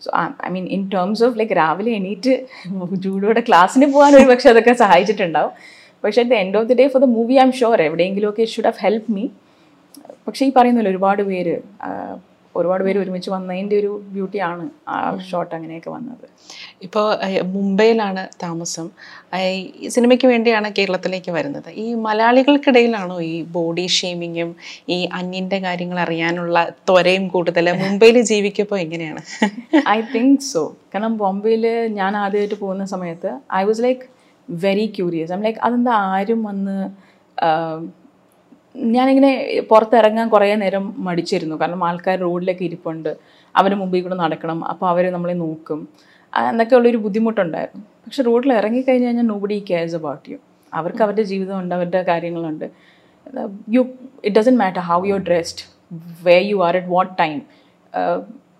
so 0.00 0.10
I 0.46 0.50
mean 0.56 0.66
in 0.76 0.82
terms 0.96 1.22
of 1.28 1.36
like 1.40 1.56
രാവിലെ 1.62 1.92
എണീറ്റ് 2.00 2.34
ജൂഡോയുടെ 3.06 3.42
ക്ലാസ്സിന് 3.48 3.88
പോകാൻ 3.94 4.12
ഒരു 4.20 4.28
പക്ഷേ 4.32 4.50
അതൊക്കെ 4.50 4.74
സഹായിച്ചിട്ടുണ്ടാവും. 4.84 5.52
പക്ഷേ 6.04 6.20
at 6.22 6.32
the 6.34 6.36
end 6.44 6.56
of 6.60 6.68
the 6.68 6.74
day 6.74 6.86
for 6.92 7.02
the 7.04 7.08
movie 7.18 7.34
I'm 7.46 7.52
sure 7.60 7.80
എവിടെയെങ്കിലുമൊക്കെ 7.88 8.44
ഷുഡ് 8.54 8.68
ഹാവ് 8.70 8.80
ഹെൽപ്പ് 8.86 9.12
മീ 9.12 9.24
പക്ഷേ 10.30 10.46
ഈ 10.46 10.50
പറയുന്നില്ല 10.56 10.88
ഒരുപാട് 10.88 11.22
പേര് 11.22 11.54
ഒരുപാട് 12.54 12.82
പേര് 12.84 12.98
ഒരുമിച്ച് 12.98 13.30
വന്നതിന്റെ 13.30 13.74
ഒരു 13.78 13.90
ബ്യൂട്ടിയാണ് 14.14 14.64
ആ 14.88 14.94
ഷോട്ട് 15.30 15.52
അങ്ങനെയൊക്കെ 15.54 15.90
വന്നത്. 15.90 16.24
ഇപ്പോൾ 16.82 17.06
മുംബൈയിലാണ് 17.42 18.22
താമസം. 18.42 18.86
ഈ 19.80 19.88
സിനിമയ്ക്ക് 19.88 20.26
വേണ്ടിയാണ് 20.26 20.68
കേരളത്തിലേക്ക് 20.78 21.30
വരുന്നത്. 21.30 21.68
ഈ 21.84 21.86
മലയാളികൾക്കിടയിലാണോ 22.06 23.20
ഈ 23.32 23.42
ബോഡി 23.56 23.86
ഷെയ്മിങ്ങും 23.98 24.56
ഈ 24.88 24.98
അന്യന്റെ 25.20 25.58
കാര്യങ്ങൾ 25.58 26.00
അറിയാനുള്ള 26.00 26.64
ത്വരയും 26.88 27.28
കൂടുതൽ? 27.28 27.68
മുംബൈയിൽ 27.72 28.18
ജീവിക്കുമ്പോൾ 28.22 28.78
എങ്ങനെയാണ്? 28.78 29.22
ഐ 29.88 30.00
തിങ്ക് 30.14 30.40
സോ 30.52 30.64
കാരണം 30.94 31.16
ബോംബെയിൽ 31.16 31.66
ഞാൻ 32.00 32.16
ആദ്യമായിട്ട് 32.16 32.54
പോകുന്ന 32.54 32.84
സമയത്ത് 32.84 33.32
I 33.60 33.64
was 33.64 33.82
like 33.82 34.06
very 34.48 34.86
curious 34.96 35.32
I'm 35.32 35.42
like 35.42 35.58
അതെന്താ 35.58 35.96
ആരും 36.14 36.42
വന്ന് 36.42 36.76
ഞാനിങ്ങനെ 38.76 39.60
പുറത്തിറങ്ങാൻ 39.70 40.28
കുറേ 40.28 40.54
നേരം 40.54 40.94
മടിച്ചിരുന്നു. 40.98 41.56
കാരണം 41.56 41.84
ആൾക്കാർ 41.84 42.18
റോഡിലൊക്കെ 42.18 42.64
ഇരിപ്പുണ്ട്. 42.64 43.16
അവർ 43.56 43.74
മുമ്പിൽ 43.74 44.02
കൂടെ 44.02 44.14
നടക്കണം. 44.14 44.64
അപ്പോൾ 44.64 44.88
അവർ 44.88 45.12
നമ്മളെ 45.12 45.34
നോക്കും. 45.34 45.88
എന്നൊക്കെ 46.48 46.76
ഉള്ളൊരു 46.76 46.96
ബുദ്ധിമുട്ടുണ്ടായിരുന്നു. 46.96 47.84
പക്ഷെ 48.04 48.22
റോഡിൽ 48.22 48.52
ഇറങ്ങിക്കഴിഞ്ഞ് 48.52 49.06
കഴിഞ്ഞാൽ 49.06 49.26
നോബഡി 49.26 49.64
കെയർസ് 49.70 49.94
അബൌട്ട് 49.94 50.30
യു 50.30 50.38
അവർക്ക് 50.74 51.02
അവരുടെ 51.02 51.22
ജീവിതമുണ്ട് 51.22 51.74
അവരുടെ 51.74 52.02
കാര്യങ്ങളുണ്ട്. 52.02 52.70
You 53.68 53.80
it 54.24 54.36
doesn't 54.36 54.56
matter 54.56 54.80
how 54.80 55.06
you 55.06 55.16
dressed 55.16 55.64
way 56.24 56.40
you 56.40 56.64
are 56.64 56.76
at 56.76 56.88
what 56.88 57.12
time 57.20 57.42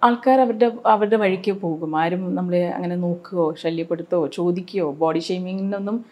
ആൾക്കാർ 0.04 0.40
അവരുടെ 0.40 0.72
അവരുടെ 0.86 1.16
വഴിക്ക് 1.16 1.52
പോകും. 1.52 1.98
ആരും 2.00 2.34
നമ്മളെ 2.34 2.68
അങ്ങനെ 2.68 2.96
നോക്കുകയോ 2.96 3.54
ശല്യപ്പെടുത്തുകയോ 3.62 4.26
ചോദിക്കുകയോ 4.26 4.90
ബോഡി 4.92 5.18
ഷെയ്മിങ്ങിനൊന്നും 5.18 6.04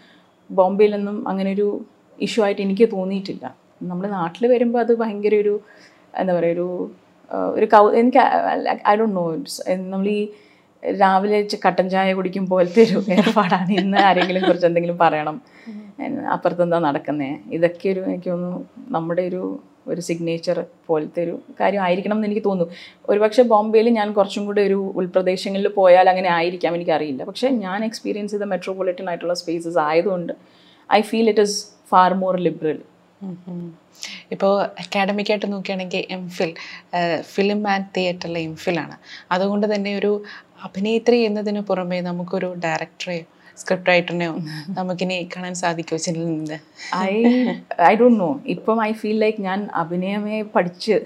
ബോംബെയിലൊന്നും 0.50 1.28
അങ്ങനെ 1.28 1.52
ഒരു 1.52 1.84
ഇഷ്യൂ 2.20 2.44
ആയിട്ട് 2.44 2.62
എനിക്ക് 2.62 2.88
തോന്നിയിട്ടില്ല. 2.92 3.67
നമ്മൾ 3.80 4.04
നാട്ടിൽ 4.18 4.44
വരുമ്പോൾ 4.46 4.80
അത് 4.84 4.92
ഭയങ്കര 4.98 5.34
ഒരു 5.34 5.54
എന്താ 6.14 6.32
പറയുക 6.34 6.54
ഒരു 6.56 6.66
ഒരു 7.56 7.66
കൗ 7.74 7.82
എനിക്ക് 8.00 8.20
ഐ 8.88 8.94
ഡോണ്ട് 8.96 9.16
നോ 9.16 9.24
നമ്മൾ 9.92 10.08
ഈ 10.08 10.20
രാവിലെ 10.82 11.38
കട്ടൻ 11.66 11.86
ചായ 11.90 12.10
കുടിക്കും 12.14 12.44
പോലത്തെ 12.48 12.82
ഒരു 12.82 12.98
ഏർപ്പാടാണ് 13.12 13.72
ഇന്ന് 13.80 13.98
ആരെങ്കിലും 13.98 14.42
കുറച്ച് 14.42 14.66
എന്തെങ്കിലും 14.66 14.98
പറയണം. 14.98 15.36
അപ്പുറത്തെന്താ 16.34 16.78
നടക്കുന്നേ? 16.78 17.30
ഇതൊക്കെ 17.52 17.88
ഒരു 17.94 18.02
എനിക്ക് 18.08 18.30
തോന്നുന്നു 18.30 18.60
നമ്മുടെ 18.88 19.24
ഒരു 19.30 19.42
ഒരു 19.92 20.00
സിഗ്നേച്ചർ 20.00 20.56
പോലത്തെ 20.88 21.20
ഒരു 21.26 21.34
കാര്യം 21.60 21.82
ആയിരിക്കണം 21.82 22.16
എന്ന് 22.16 22.28
എനിക്ക് 22.28 22.42
തോന്നുന്നു. 22.46 22.74
ഒരുപക്ഷെ 23.08 23.42
ബോംബെയിൽ 23.52 23.86
ഞാൻ 23.90 24.08
കുറച്ചും 24.12 24.46
കൂടി 24.46 24.60
ഒരു 24.60 24.78
ഉൾപ്രദേശങ്ങളിൽ 24.94 25.68
പോയാൽ 25.68 26.06
അങ്ങനെ 26.08 26.28
ആയിരിക്കാം 26.28 26.74
എനിക്കറിയില്ല 26.74 27.24
പക്ഷേ 27.24 27.48
ഞാൻ 27.64 27.84
എക്സ്പീരിയൻസ് 27.84 28.34
ചെയ്ത 28.34 28.48
മെട്രോപൊളിറ്റൻ 28.54 29.08
ആയിട്ടുള്ള 29.08 29.34
സ്പേസസ് 29.34 29.80
ആയതുകൊണ്ട് 29.88 30.32
I 30.90 31.00
feel 31.00 31.28
it 31.34 31.40
is 31.40 31.58
far 31.92 32.12
more 32.14 32.36
liberal 32.38 32.78
ഇപ്പോൾ 34.32 34.64
അക്കാഡമിക്കായിട്ട് 34.64 35.52
നോക്കുകയാണെങ്കിൽ 35.52 36.06
എം 36.10 36.28
ഫിൽ 36.28 36.54
ഫിലിം 37.20 37.68
ആൻഡ് 37.68 37.86
തിയേറ്ററിലെ 37.96 38.40
എം 38.40 38.56
ഫിലാണ് 38.56 38.96
അതുകൊണ്ട് 39.32 39.74
തന്നെ 39.74 39.96
ഒരു 39.96 40.24
അഭിനേത്രി 40.64 41.18
എന്നതിന് 41.18 41.60
പുറമെ 41.60 42.00
നമുക്കൊരു 42.00 42.54
ഡയറക്ടറെയോ 42.64 43.22
സ്ക്രിപ്റ്റ് 43.58 43.88
റൈറ്ററിനെയോ 43.88 44.36
നമുക്കിനി 44.68 45.28
കാണാൻ 45.36 45.54
സാധിക്കുമോ 45.54 45.98
ചെന്നിൽ 45.98 46.58
ഐ 46.96 47.24
ഐ 47.80 47.94
ഡോണ്ട് 47.94 48.20
നോ 48.20 48.40
ഇപ്പം 48.46 48.84
ഐ 48.84 48.92
ഫീൽ 48.92 49.20
ലൈക്ക് 49.20 49.42
ഞാൻ 49.42 49.68
അഭിനയമേ 49.74 50.42
പഠിച്ച് 50.42 51.00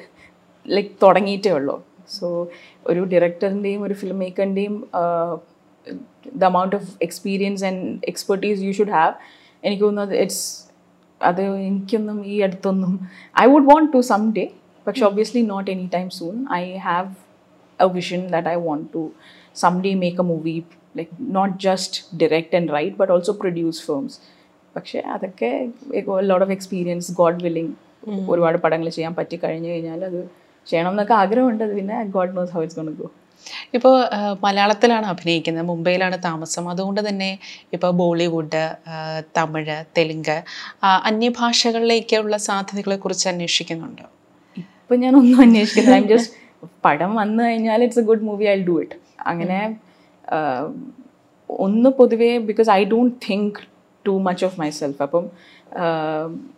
ലൈക്ക് 0.67 0.91
തുടങ്ങിയിട്ടേ 1.03 1.51
ഉള്ളൂ. 1.51 1.85
സോ 2.09 2.51
ഒരു 2.87 3.01
ഡയറക്ടറിന്റെയും 3.01 3.83
ഒരു 3.83 3.95
film 3.95 4.19
മേക്കറിന്റെയും 4.19 4.91
the 6.37 6.45
amount 6.45 6.77
of 6.77 6.97
experience 7.03 7.65
and 7.65 7.99
expertise 8.09 8.61
you 8.61 8.73
should 8.73 8.91
have 8.91 9.15
എനിക്ക് 9.65 9.85
തോന്നുന്നത് 9.85 10.17
ഇറ്റ്സ് 10.17 10.72
അത് 11.23 11.43
എനിക്കൊന്നും 11.63 12.19
ഈ 12.27 12.37
അടുത്തൊന്നും 12.43 12.93
I 13.41 13.47
would 13.47 13.69
want 13.71 13.91
to 13.95 14.01
someday 14.37 14.45
പക്ഷെ 14.87 15.05
obviously 15.05 15.43
not 15.47 15.69
any 15.71 15.87
time 15.95 16.09
soon 16.19 16.37
I 16.59 16.65
have 16.87 17.09
a 17.79 17.89
vision 17.95 18.23
that 18.27 18.49
I 18.49 18.57
want 18.65 18.87
to 18.95 19.03
someday 19.85 19.93
make 20.03 20.21
a 20.21 20.27
movie 20.31 20.57
like 20.97 21.13
not 21.31 21.55
just 21.63 21.99
direct 22.23 22.57
and 22.57 22.73
write 22.73 22.97
but 22.97 23.13
also 23.13 23.35
produce 23.41 23.83
films. 23.87 24.15
പക്ഷേ 24.75 24.99
അതൊക്കെ 25.15 25.49
lot 26.23 26.45
of 26.45 26.53
experience 26.53 27.09
god 27.13 27.41
willing 27.43 27.73
ഒരുപാട് 28.29 28.57
പടങ്ങൾ 28.59 28.89
ചെയ്യാൻ 28.89 29.13
പറ്റി 29.15 29.37
കഴിഞ്ഞു 29.37 29.69
കഴിഞ്ഞാൽ 29.73 30.01
അത് 30.05 30.21
ചെയ്യണം 30.67 30.91
എന്നൊക്കെ 30.91 31.15
ആഗ്രഹമുണ്ട് 31.15 31.63
അത് 31.65 31.75
പിന്നെ 31.75 31.97
god 32.15 32.33
knows 32.37 32.53
how 32.53 32.63
it's 32.63 32.79
gonna 32.79 32.89
go 33.01 33.09
ഇപ്പോൾ 33.77 33.95
മലയാളത്തിലാണ് 34.45 35.07
അഭിനയിക്കുന്നത്. 35.13 35.67
മുംബൈയിലാണ് 35.73 36.17
താമസം. 36.27 36.65
അതുകൊണ്ട് 36.73 37.01
തന്നെ 37.09 37.31
ഇപ്പോൾ 37.77 37.91
ബോളിവുഡ് 38.01 38.63
തമിഴ് 39.39 39.77
തെലുങ്ക് 39.99 40.37
അന്യഭാഷകളിലേക്കുള്ള 41.11 42.37
സാധ്യതകളെ 42.49 42.99
കുറിച്ച് 43.05 43.27
അന്വേഷിക്കുന്നുണ്ടോ? 43.33 44.07
ഇപ്പം 44.57 45.01
ഞാനൊന്നും 45.05 45.41
അന്വേഷിക്കുന്നില്ല. 45.47 45.99
ഐം 46.03 46.09
ജസ്റ്റ് 46.13 46.39
പടം 46.87 47.11
വന്നു 47.21 47.41
കഴിഞ്ഞാൽ 47.45 47.81
it's 47.85 48.03
a 48.03 48.09
good 48.11 48.25
movie 48.29 48.47
I 48.55 48.57
do 48.69 48.75
it 48.83 48.97
അങ്ങനെ 49.31 49.59
ഒന്ന് 51.51 51.89
പൊതുവേ 51.99 52.31
because 52.49 52.71
I 52.79 52.83
don't 52.93 53.17
think 53.29 53.59
too 54.07 54.13
much 54.27 54.45
of 54.47 54.57
myself 54.81 55.03
അപ്പം 55.07 55.25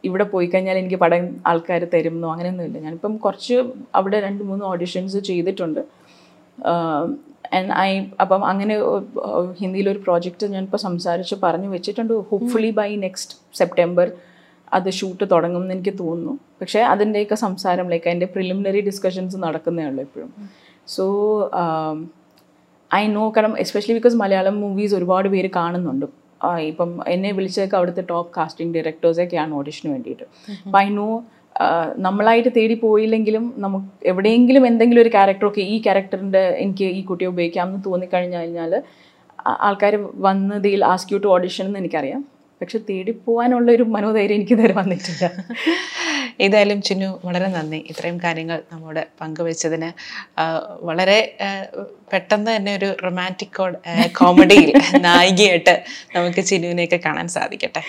ഇവിടെ 0.08 0.24
പോയി 0.32 0.46
കഴിഞ്ഞാൽ 0.46 0.76
എനിക്ക് 0.82 0.98
പടം 1.02 1.24
ആൾക്കാർ 1.46 1.82
തരുമെന്നോ 1.92 2.28
അങ്ങനെയൊന്നുമില്ല. 2.32 2.78
ഞാനിപ്പം 2.86 3.12
കുറച്ച് 3.24 3.56
അവിടെ 3.98 4.18
രണ്ട് 4.20 4.42
മൂന്ന് 4.48 4.64
ഓഡിഷൻസ് 4.70 5.18
ചെയ്തിട്ടുണ്ട്. 5.28 5.82
ആൻഡ് 7.56 7.72
ഐ 7.86 7.90
അപ്പം 8.22 8.42
അങ്ങനെ 8.50 8.74
ഹിന്ദിയിലൊരു 9.60 10.00
പ്രോജക്റ്റ് 10.06 10.46
ഞാനിപ്പോൾ 10.54 10.80
സംസാരിച്ച് 10.86 11.36
പറഞ്ഞു 11.42 11.68
വെച്ചിട്ടുണ്ട്. 11.68 12.14
ഹോപ്പ്ഫുള്ളി 12.30 12.70
ബൈ 12.80 12.90
നെക്സ്റ്റ് 13.04 13.34
സെപ്റ്റംബർ 13.58 14.08
അത് 14.72 14.88
ഷൂട്ട് 14.90 15.24
തുടങ്ങും 15.32 15.62
എന്ന് 15.62 15.74
എനിക്ക് 15.74 15.94
തോന്നുന്നു. 15.98 16.32
പക്ഷേ 16.60 16.80
അതിന്റെയൊക്കെ 16.92 17.36
സംസാരം 17.44 17.86
ലൈക്ക് 17.92 18.08
അതിന്റെ 18.10 18.28
പ്രിലിമിനറി 18.34 18.80
ഡിസ്കഷൻസ് 18.80 19.36
നടക്കുന്നേ 19.44 19.84
ഉള്ളൂ 19.90 20.02
എപ്പോഴും 20.06 20.30
സോ 20.94 21.04
ഐ 22.90 23.02
നോ 23.16 23.22
കാരണം 23.36 23.54
എസ്പെഷ്യലി 23.58 23.96
ബിക്കോസ് 23.98 24.16
മലയാളം 24.22 24.56
മൂവീസ് 24.64 24.94
ഒരുപാട് 24.94 25.28
പേര് 25.34 25.50
കാണുന്നുണ്ട്. 25.60 26.06
ഇപ്പം 26.70 26.90
എന്നെ 27.12 27.30
വിളിച്ചതൊക്കെ 27.32 27.76
അവിടുത്തെ 27.76 28.02
ടോപ്പ് 28.10 28.30
കാസ്റ്റിംഗ് 28.36 28.72
ഡയറക്ടേഴ്സൊക്കെയാണ് 28.74 29.52
ഓഡിഷന് 29.60 29.90
വേണ്ടിയിട്ട്. 29.92 30.26
അപ്പം 30.66 30.78
ഐ 30.80 30.88
നോ 30.98 31.08
നമ്മളായിട്ട് 31.96 32.48
തേടി 32.56 32.74
പോയില്ലെങ്കിലും 32.74 33.54
നമുക്ക് 33.56 34.08
എവിടെയെങ്കിലും 34.08 34.66
എന്തെങ്കിലും 34.66 35.02
ഒരു 35.02 35.08
ക്യാരക്ടറൊക്കെ 35.08 35.60
ഈ 35.60 35.82
ക്യാരക്ടറിന്റെ 35.82 36.48
എനിക്ക് 36.48 36.84
ഈ 36.84 37.02
കുട്ടിയെ 37.04 37.28
ഉപയോഗിക്കാം 37.28 37.68
എന്ന് 37.68 37.84
തോന്നിക്കഴിഞ്ഞു 37.86 38.36
കഴിഞ്ഞാൽ 38.36 38.82
ആൾക്കാർ 39.46 40.08
വന്ന് 40.14 40.64
they'll 40.64 40.84
ask 40.84 41.12
you 41.12 41.18
to 41.18 41.26
audition 41.26 41.66
എന്ന് 41.66 41.78
എനിക്കറിയാം. 41.78 42.24
പക്ഷെ 42.60 42.78
തേടി 42.78 43.10
പോകാനുള്ള 43.10 43.72
ഒരു 43.72 43.82
മനോധൈര്യം 43.82 44.34
എനിക്ക് 44.34 44.52
ഇതുവരെ 44.52 44.74
വന്നിട്ടില്ല. 44.74 45.30
ഏതായാലും 46.40 46.82
ചിന്നു 46.82 47.20
വളരെ 47.24 47.48
നന്ദി. 47.48 47.76
ഇത്രയും 47.76 48.18
കാര്യങ്ങൾ 48.18 48.62
നമ്മോട് 48.72 49.06
പങ്കുവെച്ചതിന്. 49.20 49.90
വളരെ 50.82 51.36
പെട്ടെന്ന് 52.12 52.56
തന്നെ 52.56 52.76
ഒരു 52.76 52.96
റൊമാന്റിക് 53.04 53.76
കോമഡിയിൽ 54.16 54.72
നായികയായിട്ട് 54.96 55.84
നമുക്ക് 56.16 56.44
ചിന്നുവിനെയൊക്കെ 56.44 57.00
കാണാൻ 57.06 57.28
സാധിക്കട്ടെ. 57.28 57.82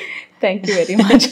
താങ്ക് 0.44 0.70
യു 0.70 0.76
വെരി 0.76 0.96
മച്ച് 0.96 1.30